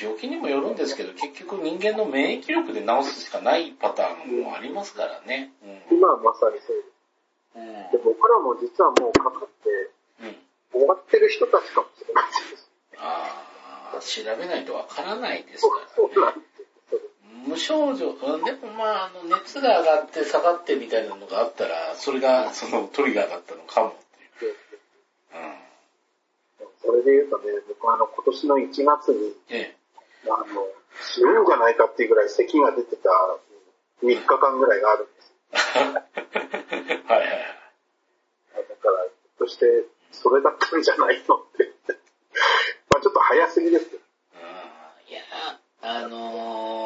[0.00, 5.52] 病気にもよるんですけど、結局人間の免疫力で治すしかないパターンもありますからね。
[5.90, 6.92] うん、今はまさにそうです。
[7.56, 9.90] うん、で僕らも実はもうかかって、
[10.72, 12.70] 終わってる人たちかもしれないです。
[12.98, 15.92] ああ、調べないとわからないですからね。
[15.96, 16.55] そうなんです
[17.56, 18.12] 無症状、
[18.44, 23.92] でもまあ、あの、熱が上がって下がってみたいなのがあったら、それがそのトリガーだったのかもっ
[24.38, 24.54] ていう。
[25.32, 26.68] うん。
[26.84, 29.76] それで言うとね、僕あの、今年の1月に、ええ、
[30.28, 30.68] あの、
[31.00, 33.08] 死ぬんじゃないかっていうぐらい咳が出てた
[34.02, 35.32] 3日間ぐらいがあるんです。
[37.08, 37.40] はいはいはい。
[38.68, 39.06] だから、
[39.38, 41.72] そして、それだったんじゃないのって。
[42.92, 44.02] まあちょっと早すぎですけど。
[45.08, 45.22] いや、
[45.82, 46.85] あのー、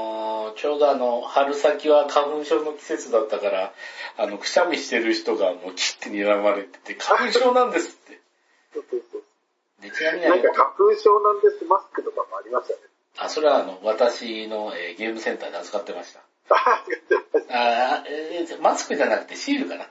[0.61, 3.73] ちょうどあの、春先は花粉症の季節だったから、
[4.19, 8.21] あの、くしゃみしてる人がもう切って睨まれてて、花粉症なんですって。
[8.75, 9.23] そうそうそう。
[9.81, 12.81] で、ちなみになんか花粉症なんですマスクとかもありましたね。
[13.17, 16.21] あ、それはあの、私の、えー、ゲームセンターで扱ってました。
[17.49, 19.89] あ、えー、マスクじゃなくてシールかな。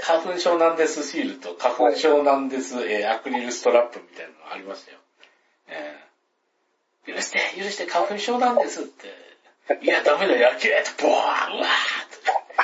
[0.00, 4.98] 花粉症なんですシールと花粉症なんです、えー、アクリルストラップみたいなのありましたよ。
[5.68, 9.28] えー、許して、許して花粉症なんですって。
[9.82, 11.68] いや、ダメだ、野球ってボーンうわ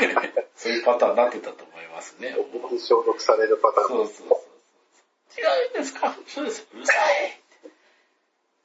[0.00, 0.48] ーって。
[0.56, 2.34] そういうパターンになってたと思いますね。
[2.78, 3.88] 消毒されるパターン。
[3.88, 4.38] そうそうそう。
[5.36, 6.66] 違うんです、花粉症です。
[6.72, 7.40] うるさい。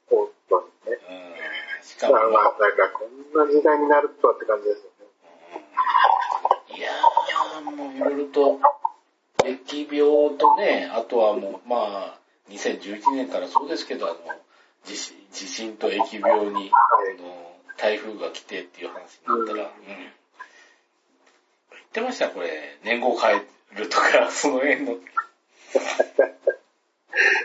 [0.08, 0.98] 本当にね。
[1.78, 1.84] うん。
[1.84, 2.14] しかも。
[2.14, 2.22] まあ、
[2.58, 5.06] なんかこんな時代になるとはって感じですよね。
[6.70, 8.58] うん、いやー、もういろいろと、
[9.44, 14.16] 疫病とね、あとはもう、まあ、2011年からそうですけど、あの、
[14.84, 19.70] 地地震と疫病に、あの、台風が来てっていう話になったら、うん。
[19.86, 20.10] 言っ
[21.92, 23.42] てました、これ、年号変え
[23.78, 24.96] るとか、 その辺の。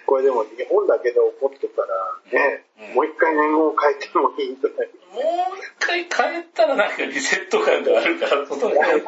[0.05, 1.87] これでも日本だけで起こってたら、
[2.31, 4.89] ね、うん、もう一回年号を変えてもいいんじゃない？
[5.11, 5.21] も
[5.53, 9.01] う一回変えたらなんかリセット感があるから、その辺、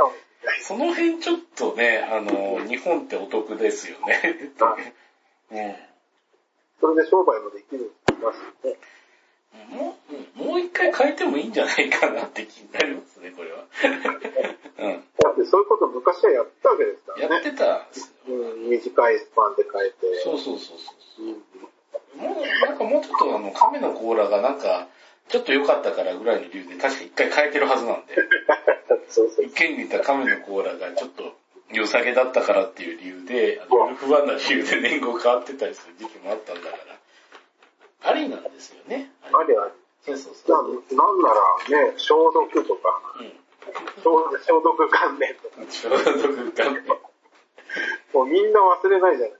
[0.61, 4.21] その辺ちょっとね、あの、日本ってお得ですよね。
[5.51, 5.75] うん。
[6.79, 8.37] それで商売もできるって言います
[8.67, 8.79] よね。
[9.69, 9.97] も
[10.37, 13.65] う、もう一回変えてもいいんじゃないかなって気になりますね、これは。
[14.79, 15.03] うん。
[15.21, 17.35] だってそういうこと昔はやってたわけですからね。
[17.35, 17.87] やってた
[18.27, 20.21] うん、短いスパンで変えて。
[20.23, 21.25] そうそうそうそう。
[21.25, 24.87] うん、もう、なんかもうちょっとあの、亀の甲羅がなんか、
[25.29, 28.15] ちょっと良かったからぐらいの理由で確か一回変えてるはずなんで。
[29.09, 29.45] そうそう。
[29.45, 31.35] 一見にいた亀の甲羅がちょっと
[31.71, 36.97] 良さげだったからっていう理由で、あの、不安な理由で年号変わってたりする時期もあったんだから。
[38.03, 38.13] あ
[38.57, 39.11] ですよね。
[39.21, 39.71] ありあり。
[40.01, 40.95] そうそうそう。
[40.95, 43.31] なんならね、消毒とか、うん、
[44.01, 45.61] 消毒関連とか。
[45.69, 46.83] 消毒関連。
[48.13, 49.39] もうみんな忘れないじゃない。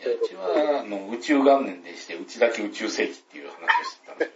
[0.00, 4.32] いや、うちは、あの、宇宙元年でして、うちだけ宇宙世紀っていう話をしてたんです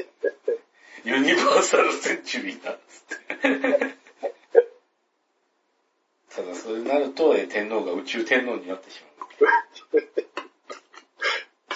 [0.00, 0.58] よ。
[1.04, 3.26] ユニバーサルセンチュリーだっつって。
[6.34, 9.16] ただ、そうなると、天皇が宇宙天皇になってしまう。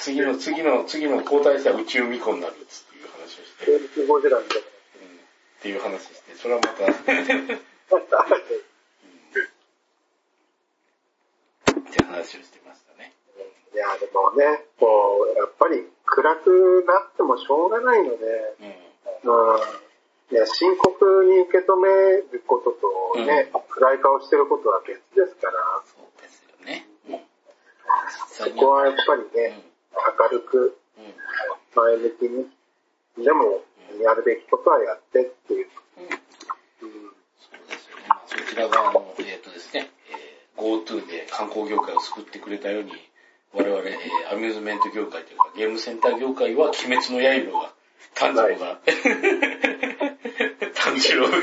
[0.00, 2.64] 次の、次の、次の交代したら宇宙巫女になるって
[2.96, 3.52] いう話をし
[3.94, 4.06] て。
[4.06, 4.64] ゴジラみたいな。
[4.64, 6.94] っていう話して、それはまたっ
[11.92, 13.12] て話をしてましたね。
[13.74, 18.56] いや、でもね、こう、やっぱり暗くなってもしょうがないので、
[19.24, 19.60] うん、うん、
[20.32, 21.88] いや、深刻に受け止め
[22.32, 25.52] ることとね、うん、暗い顔してることは別ですから。
[25.84, 26.86] そうですよね。
[27.10, 27.20] うん、
[28.28, 30.78] そこはやっぱりね、明るく、
[31.74, 32.46] 前向きに、
[33.24, 33.62] でも、
[34.02, 35.66] やるべきことはやってっていう。
[35.98, 36.08] うん。
[36.08, 38.04] そうですよね。
[38.08, 42.92] まあ、そちら側の、えっ、ー、とですね、えー、GoTo で観光業界を救ってくれたように、
[43.52, 47.72] 我々、えー、アミューズメント業界というか、ゲームセンター業界は、鬼滅の刃が、
[48.14, 48.80] 炭治郎が、
[50.74, 51.38] 炭治郎が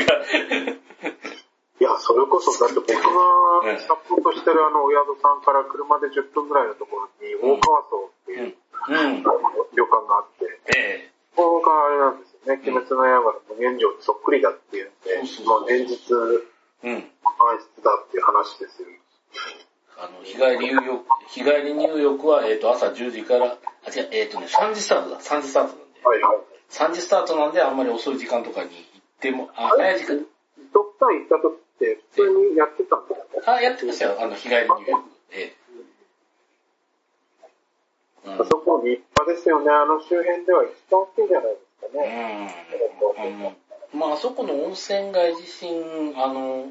[1.79, 8.57] いや、それこそ、だって僕がサポートしてるあの、お宿さんから車で10分ぐらいのところに、大川荘っていう、
[8.89, 11.17] うん、旅館があって、ええ。
[11.37, 18.89] ここがあれなんですよね、鬼滅の刃の無限城にそっくりだっていうんで、まあ現実、うん、暗室だっていう話ですよ。
[19.99, 26.01] あの、日帰り入浴、日帰り入浴は、えっ、ー、と、朝10時から、あ、違う、えっ、ー、とね、3時スタートだ、3時スタートなんで。
[26.03, 26.37] はいはい。
[26.69, 30.25] 3時スタートなんで、あんまり遅い時間とかに行っても、あ、早い時間。
[30.73, 35.03] どっか行った時って普通にやってたんですかあ、やってましたよ、あの、日帰り入浴。
[35.31, 35.67] ええ
[38.25, 39.71] あそこ立派ですよね。
[39.71, 42.51] あの周辺では一番大きいじゃないですかね。
[43.93, 43.99] うん。
[43.99, 46.67] まあ、あそこの温泉街自身、あの、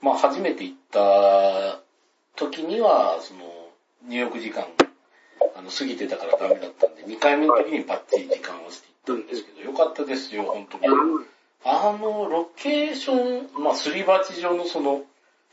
[0.00, 1.80] まあ、初めて行った
[2.36, 3.40] 時には、その、
[4.06, 4.66] 入浴時間
[5.56, 10.86] あの、過ぎてたからダメだったんで、2回目の時にバッチリ時間をしていったんですけど、よかったですよ、本当に。
[11.64, 15.02] あの、ロケーション、まあ、すり鉢状のその、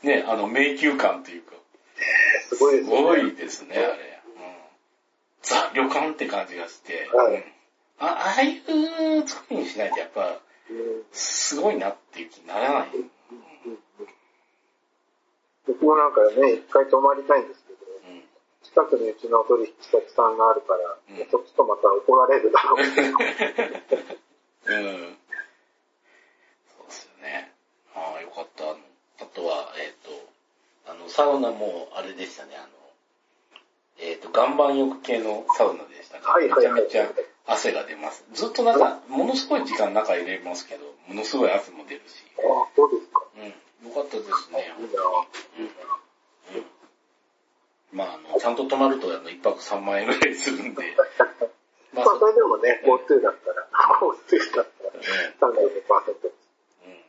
[0.02, 1.52] ね、あの、迷宮感というか、
[2.48, 3.02] すごいですすね。
[3.02, 3.86] ごいですね、あれ。
[3.86, 3.92] うん、
[5.42, 7.44] ザ・旅館って感じがして、はいうん
[8.02, 10.40] あああいう作りにしないとやっぱ、
[10.70, 12.88] うんすごいなっていう気にならない。
[15.66, 18.22] 僕もなんかね、一回泊まりたいんですけど、うん
[18.62, 22.80] 近くにうちの取引先さんがあるから、うんそっちとまた怒られるだろう。
[24.72, 25.16] うん
[26.88, 27.52] すよね。
[27.94, 28.64] ああ、よかった。
[28.64, 28.78] あの
[29.19, 32.68] あとは、えっ、と、あの、サウナもあれでしたね、あの、
[33.98, 38.24] えっ、と、岩盤浴系のサウナでしたから、はいはいはいめちゃめちゃ汗が出ます。
[38.32, 42.24] ずっとなんか、ものすごい時間中入れますけど、ものすごい汗も出るし。
[42.38, 43.22] ああ、そうですか。
[43.36, 43.88] うん。
[43.88, 44.96] よかったですね、本当
[45.58, 45.66] に。
[45.66, 46.58] うん。
[46.58, 46.66] うん。
[47.92, 50.94] まあ、あの、ちゃんと泊まると、あの、一泊3万円ぐらいするんで、
[51.92, 53.68] ままあ、それでもね、GoTo だったら、
[53.98, 54.92] GoTo だったら
[55.40, 56.34] 35%です。
[56.86, 57.04] うん。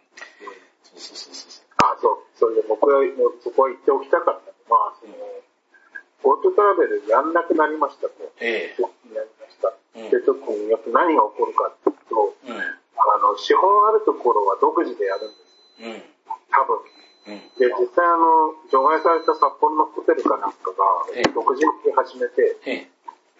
[0.83, 1.70] そうそうそうそう。
[1.81, 2.37] あ、そう。
[2.37, 5.13] それで僕はもうそこは行っておきたかったのは、その、
[6.21, 8.13] GoTo トラベルやんなくなりましたと。
[8.39, 8.81] ええ
[9.13, 9.73] やりました。
[9.97, 12.53] うんで、特にやっぱ何が起こるかっていうと、うん。
[12.53, 15.61] あの、資本あるところは独自でやるんです。
[15.81, 16.01] うん。
[16.53, 16.79] 多分。
[17.27, 17.41] うん。
[17.57, 22.91] で、実際あの、除外された札幌のホテルかなんかがええ、独自に始めて、ええ。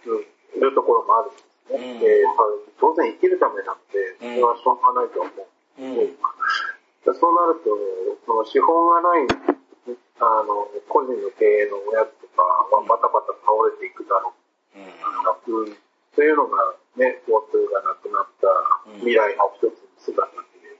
[0.10, 1.94] うん、いるところもあるんですね。
[1.94, 2.36] うんで、まあ
[2.80, 5.48] 当然生きるためなんで、それはしょうがないと思う。
[5.80, 5.96] うん。
[5.96, 7.72] でそうなると、
[8.32, 9.28] その資本がない、
[10.24, 14.32] あの、個人の経営の親とかはバタバタ倒れていくだろ
[14.72, 14.88] うん。
[14.88, 15.68] う。
[15.68, 15.76] うん。
[16.16, 16.56] というのが
[16.96, 18.48] ね、GoTo がなくなった
[19.04, 20.80] 未来の一つの姿で、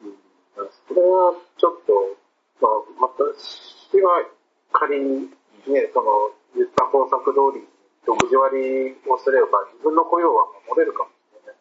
[0.00, 0.16] うん。
[0.64, 2.16] うん、それはちょっと、
[2.56, 4.24] まあ、私は
[4.72, 5.28] 仮に
[5.68, 7.68] ね、その、言った方策通り、
[8.06, 11.56] 独自割をすれば自分の雇用は守れるかもしれない。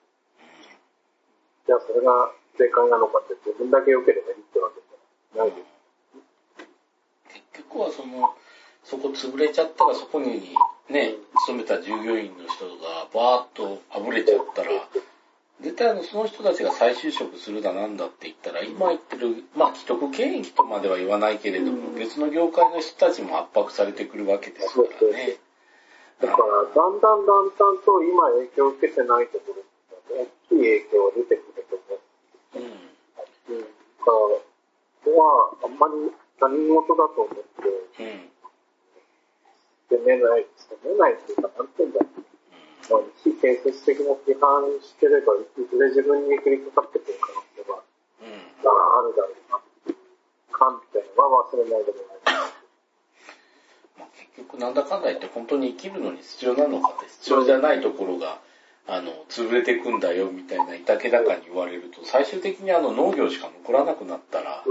[1.68, 5.78] じゃあそれが正解なのかって自分だけ良ければいいってわけじゃないです。
[7.54, 8.36] 結局はその、
[8.84, 10.56] そこ潰れちゃったらそこに
[10.90, 14.72] ね、勤めた従業員の人がバーッとあぶれちゃったら、
[15.60, 25.38] 絶対あの、その人たちが再就職するだなんだって言ったら、今言ってる、まあ、既得権益とまでは言わないけれども、別の業界の人たちも圧迫されてくるわけですからね。
[26.22, 29.56] だから、だんだんだんだんと今影響を受けてないとこ
[30.10, 31.97] ろに大きい影響が出てくると思
[34.08, 37.44] かはあんまり他人事だと思って、
[38.00, 38.32] うん。
[39.90, 42.24] 責めない、責めないっていうか、なんていうんだろう。
[42.90, 47.84] まあ、非建設的な批判してれば、いずれ自分に降りかかってくる可能性は、
[48.22, 48.32] うん。
[48.64, 49.60] まあ、あるだろうな。
[50.52, 52.18] 観点は忘れないでもない。
[54.00, 58.40] まあ、結局なんだかんだ言って本当に生きるのに必要なのかって必要じゃないところが、
[58.88, 64.64] あの、潰れていくんだよみたいな板気高に言われると、最終的にあの農業しか残らなくなったら、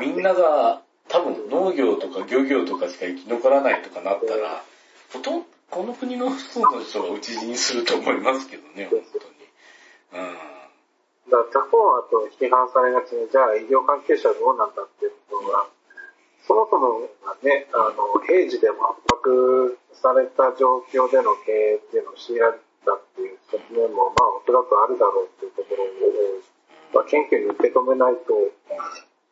[0.00, 4.62] みんなが多分農業とか漁業とかしか生き残らないとかなったら、
[5.12, 9.00] ほとんどこの国の普通の人が討ち死にすると思いますけどね、本
[10.10, 10.26] 当に。
[10.26, 10.34] うん。
[11.30, 15.66] だから他方はと批判されがちに、じゃあ医療関係者はどうなんだっていうことが、
[16.46, 17.08] そもそも
[17.42, 25.88] ね、あの、平時でも圧迫された状況での経営っていうのを強いられたっていう側面も、まあおそらくあるだろうっていうところを、
[26.94, 28.34] まあ謙虚に受け止めないと、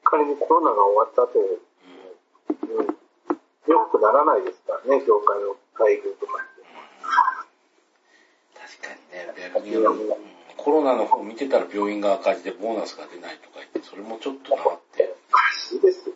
[0.04, 2.96] 仮にコロナが終わった後、うん、
[3.66, 6.64] 良くならないですからね、業界の待遇とかって。
[8.56, 15.14] 確かにね、逆にあの、うんコロナの方見てたら病院が赤字でボーナスが出ないとか言って、それもちょっとなって。
[15.30, 16.14] おかしいですよ。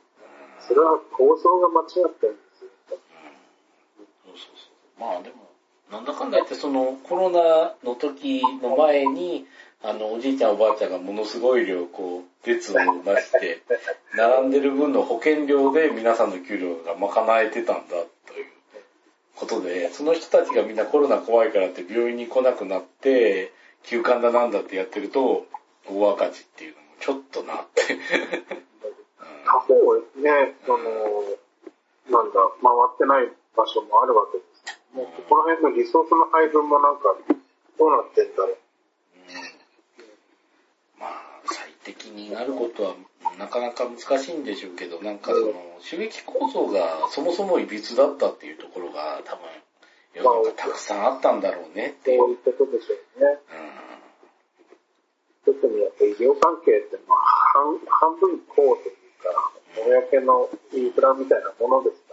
[0.59, 2.71] それは構造が間違ってるんですよ。
[2.91, 4.69] そうそうそ
[4.99, 5.01] う。
[5.01, 5.49] まあでも、
[5.93, 9.45] なんだかんだ言ってそのコロナの時の前に、
[9.83, 13.63] あの、おじいちゃんおばあちゃんがものすごい量、こう、列をなして、
[14.17, 18.07] 並んでる分の保険料で皆さんの給料が賄えてたんだという
[19.37, 25.47] ことで、その人たちがみんなコロナ怖いからって病院に来なくなって、休館だなんだってやってると、
[25.87, 27.99] 大赤字っていうのもちょっとなって。
[29.45, 29.75] 他方
[30.23, 30.85] ね、その、
[32.09, 34.52] なんだ、回ってない場所もあるわけです。
[34.95, 37.17] もうここら辺のリソースの配分もなんか、
[37.79, 38.59] どうなってんだろう。
[41.01, 41.11] まあ、
[41.47, 42.95] 最適になることは
[43.39, 49.49] なかなか難しいんでしょうけど、なんかその、収益構造がそもそも歪だったっていうところが多分、
[50.15, 52.19] 世の中たくさんあったんだろうねっていう。
[52.19, 53.39] そういうことでしょうね。
[55.45, 62.13] 特にやっぱ医療関係って、まあ、半半分こうというか、公のインフラみたいなものですか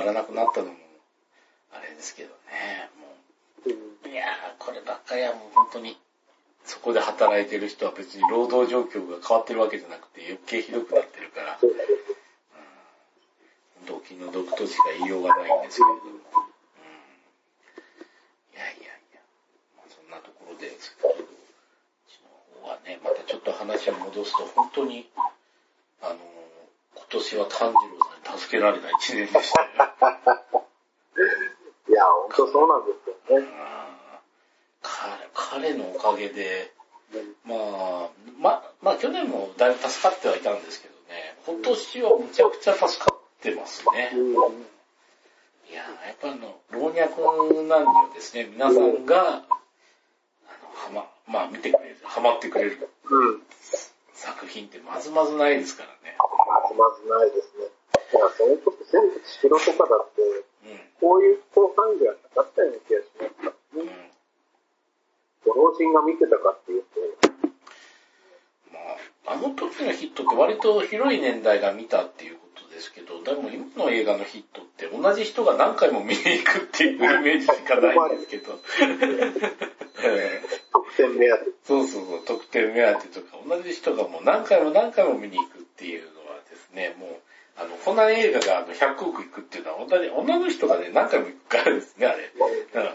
[0.00, 0.76] がらなくなったのも、
[1.72, 3.14] あれですけどね、も
[3.66, 4.08] う。
[4.08, 5.98] いやー、こればっかりはもう本当に、
[6.64, 11.84] そこで働いてる人は別に労働状況が変わってるわけじゃなくて余計ひどくなってるから、うだね。
[13.86, 16.00] 本当気の毒としか言いようがないんですけれども。
[16.00, 16.16] うん。
[18.56, 19.20] いやいやいや、
[19.76, 21.16] まあ、そんなところですけど、う
[22.08, 25.08] ちの方はね、またちょっと話を戻すと、本当に、
[26.02, 26.16] あの、
[26.94, 27.99] 今年は炭治郎
[28.38, 29.70] 助けられた一年でしたね。
[31.88, 32.92] いや、本当そうなんで
[33.28, 33.48] すよね。
[34.82, 36.72] 彼、彼のおかげで、
[37.44, 38.08] まあ、
[38.38, 44.12] ま、まあ去年もだいぶ助かってはいたんですけどね、今年はむちゃくちゃ助かってますね。
[44.14, 44.32] うん。
[45.70, 53.42] いやーやっぱあの、老若男女ですね、皆さんが、あの、はま、まあ見てくれる、ハマってくれるうん。
[54.14, 56.16] 作品ってまずまずないですからね。
[56.18, 57.66] まずまずないですね。
[58.12, 60.80] だからその時全部千尋とかだって、うん。
[61.00, 64.10] こういう好感度はなかったような気がしますからうんね。。
[65.46, 67.00] ご老人が見てたかっていうと、
[68.72, 78.58] まあ、あの時のヒットって割と広い年代が見たっていうことですけど、でも今の映画のヒットって同じ人が何回も見に行くっていう イメージしかないんですけど。
[80.02, 81.50] ええ得点目当て。
[81.64, 87.29] そうそうそう、特典目当てとか、同じ人がもう何回も何回も見に行くっていうのはですね、もう、
[87.60, 92.32] あの、コナン映画があの100億行くっていうのは、同じ、女の人がね、何回も行くからですね、あれ。
[92.34, 92.88] うん。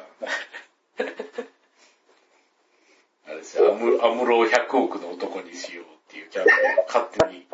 [3.27, 6.51] あれですよ、 アムアムロを100億の男にしようっていうキャラク
[6.87, 7.47] ターを勝手に。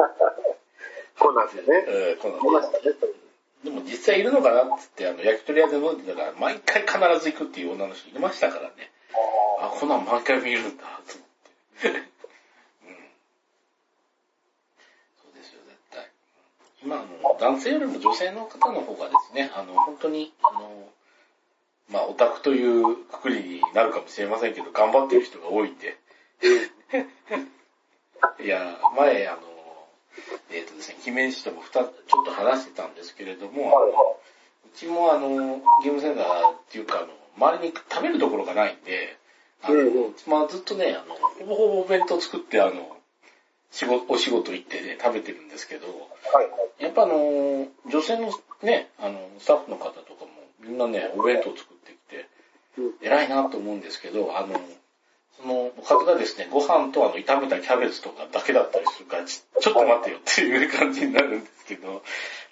[1.19, 1.77] コナンでね。
[1.87, 3.11] うん、コナン見ましたね、それ。
[3.63, 8.91] でも実際いるのかなってって、あの、焼き鳥屋で飲んでたら、毎回必ず行くっていう女の人いましたからね。
[9.59, 11.27] あ、コナン毎回見るんだ、と思っ
[11.81, 11.89] て。
[11.89, 11.93] うん。
[15.21, 16.09] そうですよ、絶対。
[16.83, 17.05] 今、あの、
[17.39, 20.89] 男性よりも女性の方の方がですね、あの、本当に、あの、
[21.89, 25.97] まあ、オタクというくくりになるかもしれませんけど、頑張ってる人が多いんで。
[28.43, 29.41] いや、前、あの、
[30.49, 34.17] えっ、とですね、鬼面師とも二つ、ちょっと話してたんですけれども、あの
[34.65, 37.07] うちもあの、ゲームセンターっていうか、あの、
[37.37, 39.17] 周りに食べるところがないんで、
[39.61, 42.97] あの、まあずっとね、あの、ほぼほぼお弁当作って、あの、
[43.71, 46.83] 仕事、お仕事行ってね、食べてるんですけど、はいはい。
[46.83, 52.27] やっぱあの、女性のね、あの、スタッフの方とかも、みんなね、お弁当作ってきて、
[52.77, 54.59] うん偉いなと思うんですけど、あの、
[55.41, 62.03] その、おかずがですね、ご飯とあの、炒めたキャベツとかだけだったりするから、ちちょっと待ってよっていう感じになるんですけど、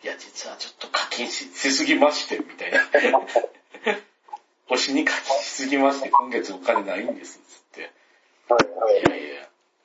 [0.03, 2.79] いや、実はちょっと課金ししすぎまして、みたいな。
[4.69, 7.91] 推しに課金しすぎまして、今月お金ないんです、つって。
[8.49, 9.03] はいはいい。
[9.03, 9.38] やいや、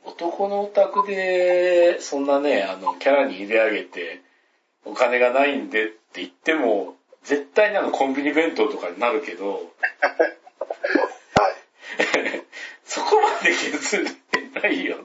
[0.05, 4.21] 男のオタクで、そんなね、あの、キャラに入れ上げて、
[4.85, 9.63] お金がないんでって言っても、絶対にあの、コンビニ弁当とかになるけど、はい。
[12.85, 14.05] そこまで削っ
[14.53, 14.99] てないよ。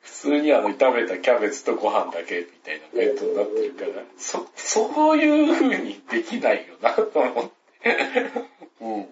[0.00, 7.50] 普通にあの、炒めたキャベツとご飯だけみたいな弁当になってるから、そ、そういう風にできないよな、と思っ
[7.80, 7.96] て。
[8.80, 9.08] うん。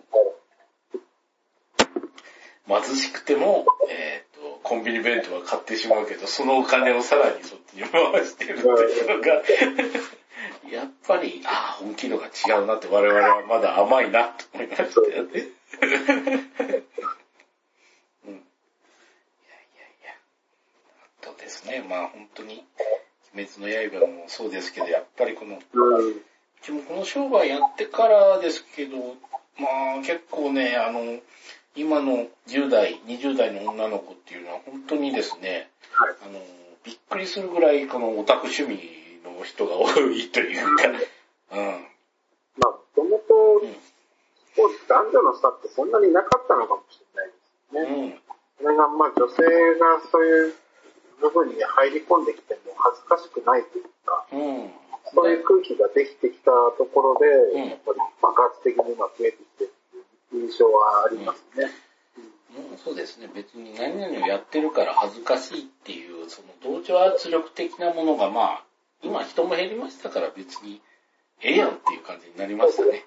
[2.68, 9.42] 貧しくても、えっ、と、コンビニ弁当は買ってしまうけど、そのお金をさらにそっちに回してるっていうのが、
[10.70, 15.46] やっぱり、ああ、本気度が違うなって我々はまだ甘いなと思いましたよね。
[15.80, 18.22] うん。
[18.24, 18.34] いやいやい
[20.04, 20.12] や。
[21.22, 22.66] あとですね、まあ本当に、
[23.34, 26.10] 鬼滅の刃もそうですけど、やっぱりこの、うん。
[26.10, 26.22] う
[26.62, 29.16] ちもこの商売やってからですけど、
[29.56, 31.20] まあ結構ね、あの、
[31.76, 36.14] 今の10代、20代の女の子っていうのは本当にですね、はい。
[36.22, 36.40] あの、
[36.84, 38.80] びっくりするぐらいこのオタク趣味
[39.24, 40.88] の人が多いというか、
[41.52, 41.86] うん。
[42.56, 43.62] まあ、もともと
[44.88, 48.02] 男女の差ってそんなになかったのかもしれないですね。
[48.02, 48.22] うん。
[48.62, 49.42] それが、まあ、女性
[49.78, 50.54] がそういう
[51.20, 54.72] 部分に入り込んできても恥ずかしくないというか、うん。
[55.14, 59.72] そういう空気ができてきたところで、んやっぱり爆発的に今増えてきてる
[60.32, 61.70] 印象はありますね。
[62.56, 68.64] もうそうですね、別に何々をやってるから恥ずかしいっていう、その同調圧力的なものがまあ、
[69.02, 70.80] 今人も減りましたから別に、
[71.42, 73.04] ええやんっていう感じになりましたね。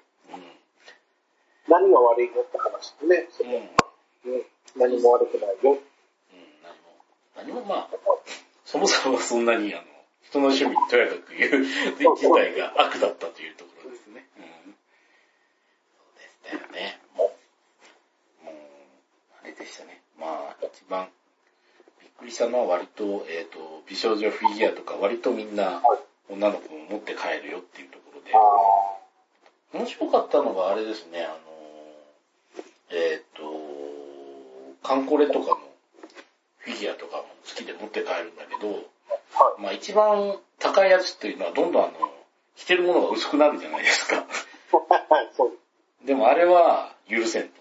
[1.68, 3.52] 何が悪いのって話でね、そうん。
[3.52, 4.42] うん。
[4.76, 5.72] 何も悪くないよ。
[5.72, 5.78] うん、
[7.36, 7.88] 何も、何もまあ、
[8.64, 9.84] そもそもそんなにあの、
[10.22, 14.26] 人の趣味にとやかく言う自体が悪だったというところですね。
[14.38, 14.74] うん。
[15.94, 16.99] そうでしたよね。
[19.60, 20.00] でしたね。
[20.18, 21.08] まあ、一番
[22.00, 31.36] びっくりしたのは割と、えっ、と、美少女フィギュアとか割とみんなはい女の子も持って帰るよっていうところで、あ面白かったのがあれですね、あの、
[32.90, 33.42] えっ、と、
[34.86, 35.56] カンコレとかの
[36.58, 38.90] フィギュアとかも好きで持って帰るんだけど。
[39.58, 41.92] まあ一番高いやつっていうのはどんどんあの、
[42.56, 44.24] 着てるものが薄くなるじゃないですか。
[46.04, 47.60] でもあれは許せんと。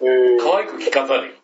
[0.00, 1.34] えー、可愛く着飾るよ。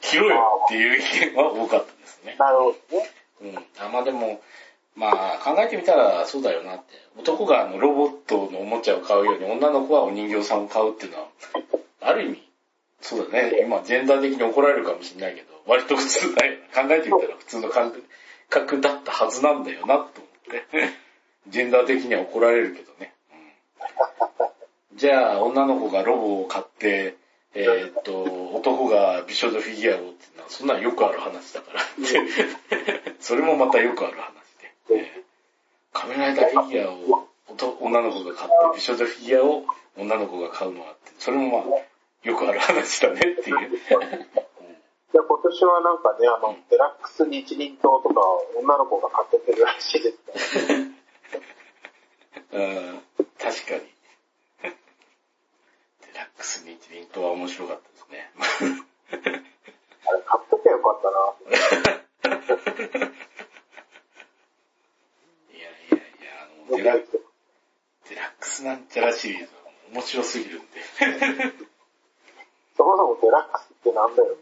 [0.00, 2.36] 着ろよっていう意見は多かったですね。
[2.38, 3.10] なるほどね。
[3.42, 3.56] うん。
[3.56, 4.40] あ、まあでも、
[4.96, 6.84] まあ考えてみたらそうだよなって。
[7.18, 11.28] 男があのロボットのおもちゃを買うように女の子はお人形さんを買うっていうのは、
[12.00, 12.42] ある意味、
[13.00, 13.60] そうだね。
[13.62, 16.82] 今、ジェンダー的に怒られるかもしれないけど、割と普通だよな。
[16.82, 17.92] 考えてみたら普通の感
[18.48, 20.64] 覚だったはずなんだよな、と思って。
[21.48, 23.12] ジェンダー的には怒られるけどね。
[24.90, 27.16] うん、じゃあ、女の子がロボを買って、
[27.54, 28.22] えーっと、
[28.54, 31.80] 男が美少女フィギュアをってのは、そんなんよくある話だから。
[33.20, 34.74] それもまたよくある話で。
[34.90, 35.24] えー
[35.94, 39.64] 仮面ライダーフィギュアを男女の子が買って、美少女フィギュアを
[39.96, 43.36] 女の子が買うのはって、それもまあ、よくある話だねっていう。
[43.42, 44.00] じゃ
[45.20, 48.20] あ今年はなんかね、あの、デラックス日輪刀とか
[48.58, 50.90] 女の子が買ってってるらしいですね。
[52.52, 53.02] うん、
[53.38, 53.93] 確かに。
[56.14, 58.30] デラックスに一輪とは面白かったですね。
[58.30, 61.34] あれ買っときゃよかったな。
[65.50, 67.24] い やいやいや、あの、デラよくないけど
[68.10, 69.50] デラックスなんちゃらシリーズは
[69.90, 70.80] 面白すぎるんで。
[72.76, 74.36] そもそもデラックスってなんだよ。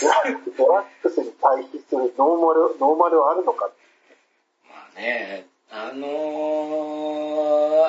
[0.00, 3.70] デラデラックスに対比するノーマル、ノーマルはあるのか。
[4.70, 6.08] まあね、あの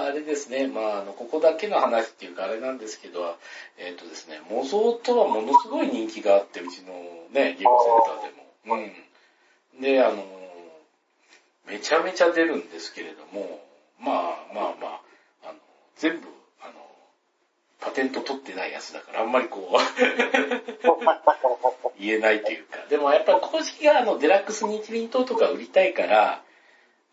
[0.03, 3.39] ー、あれですね、まああの、ここだけの話っていうかあれなんですけど、
[3.79, 6.93] えっ、とですね、模造とはものすごい人気があって、うちの
[7.31, 8.45] ね、ゲームセンターでも。
[8.75, 8.77] う
[9.79, 9.81] ん。
[9.81, 13.59] で、あのー、めちゃめちゃ出るんですけれども、
[13.99, 15.01] まあまあまあ、
[15.45, 15.55] あの、
[15.95, 16.27] 全部、
[16.61, 16.73] あの、
[17.79, 19.77] パテント取ってないやつだから、あんまりこう、
[21.99, 22.77] 言えないというか。
[22.89, 26.43] でもやっぱり公式があのデラックス日輪刀とか売りたいから、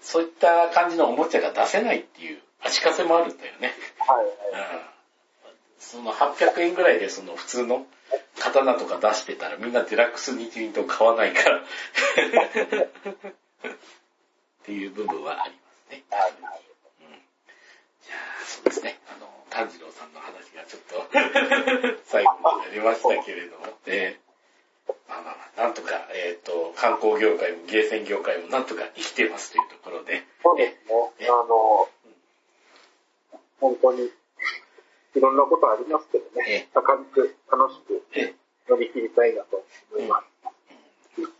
[0.00, 3.72] そういった感じのおもちゃが出せないっていう足かせもあるんだよね。
[3.98, 4.32] はいうん。
[5.78, 7.86] その800円ぐらいでその普通の
[8.38, 11.58] 刀とか出してたらみんなデラックス日輪刀買わないから。
[11.58, 11.62] っ
[14.64, 16.04] ていう部分はありますね。
[16.10, 16.30] はい。
[16.30, 16.38] うん
[18.04, 18.98] じゃあ、そうですね。
[19.08, 21.08] あの、炭治郎さんの話がちょっと
[22.06, 24.27] 最後になりましたけれども、えー
[25.08, 30.76] まあまあまあ、なんとか、えっ、と、観光業界もゲーセン業界もなんとか生きてますというところで、そうです
[31.20, 31.28] えね。
[31.28, 31.88] あの、
[33.60, 34.10] 本当に、
[35.16, 36.68] いろんなことありますけどえね。
[36.74, 38.34] 明るく、楽しくえ、
[38.68, 40.24] 乗り切りたいなと思います。
[40.44, 41.30] わ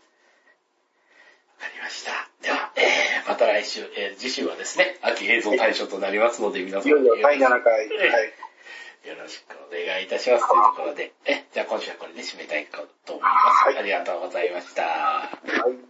[1.59, 2.11] かりました。
[2.41, 7.87] では、えーまた来週、えー次週はですね、秋映像大賞となりますので、皆さんいよいよ第7回。
[7.87, 8.33] はい。
[9.09, 13.29] よろしくお願いいたしますというところで、え、じゃあ今週はこれで締めたいと思いま
[13.65, 13.65] す。
[13.65, 14.83] はいありがとうございました。
[14.83, 15.29] は
[15.73, 15.88] い。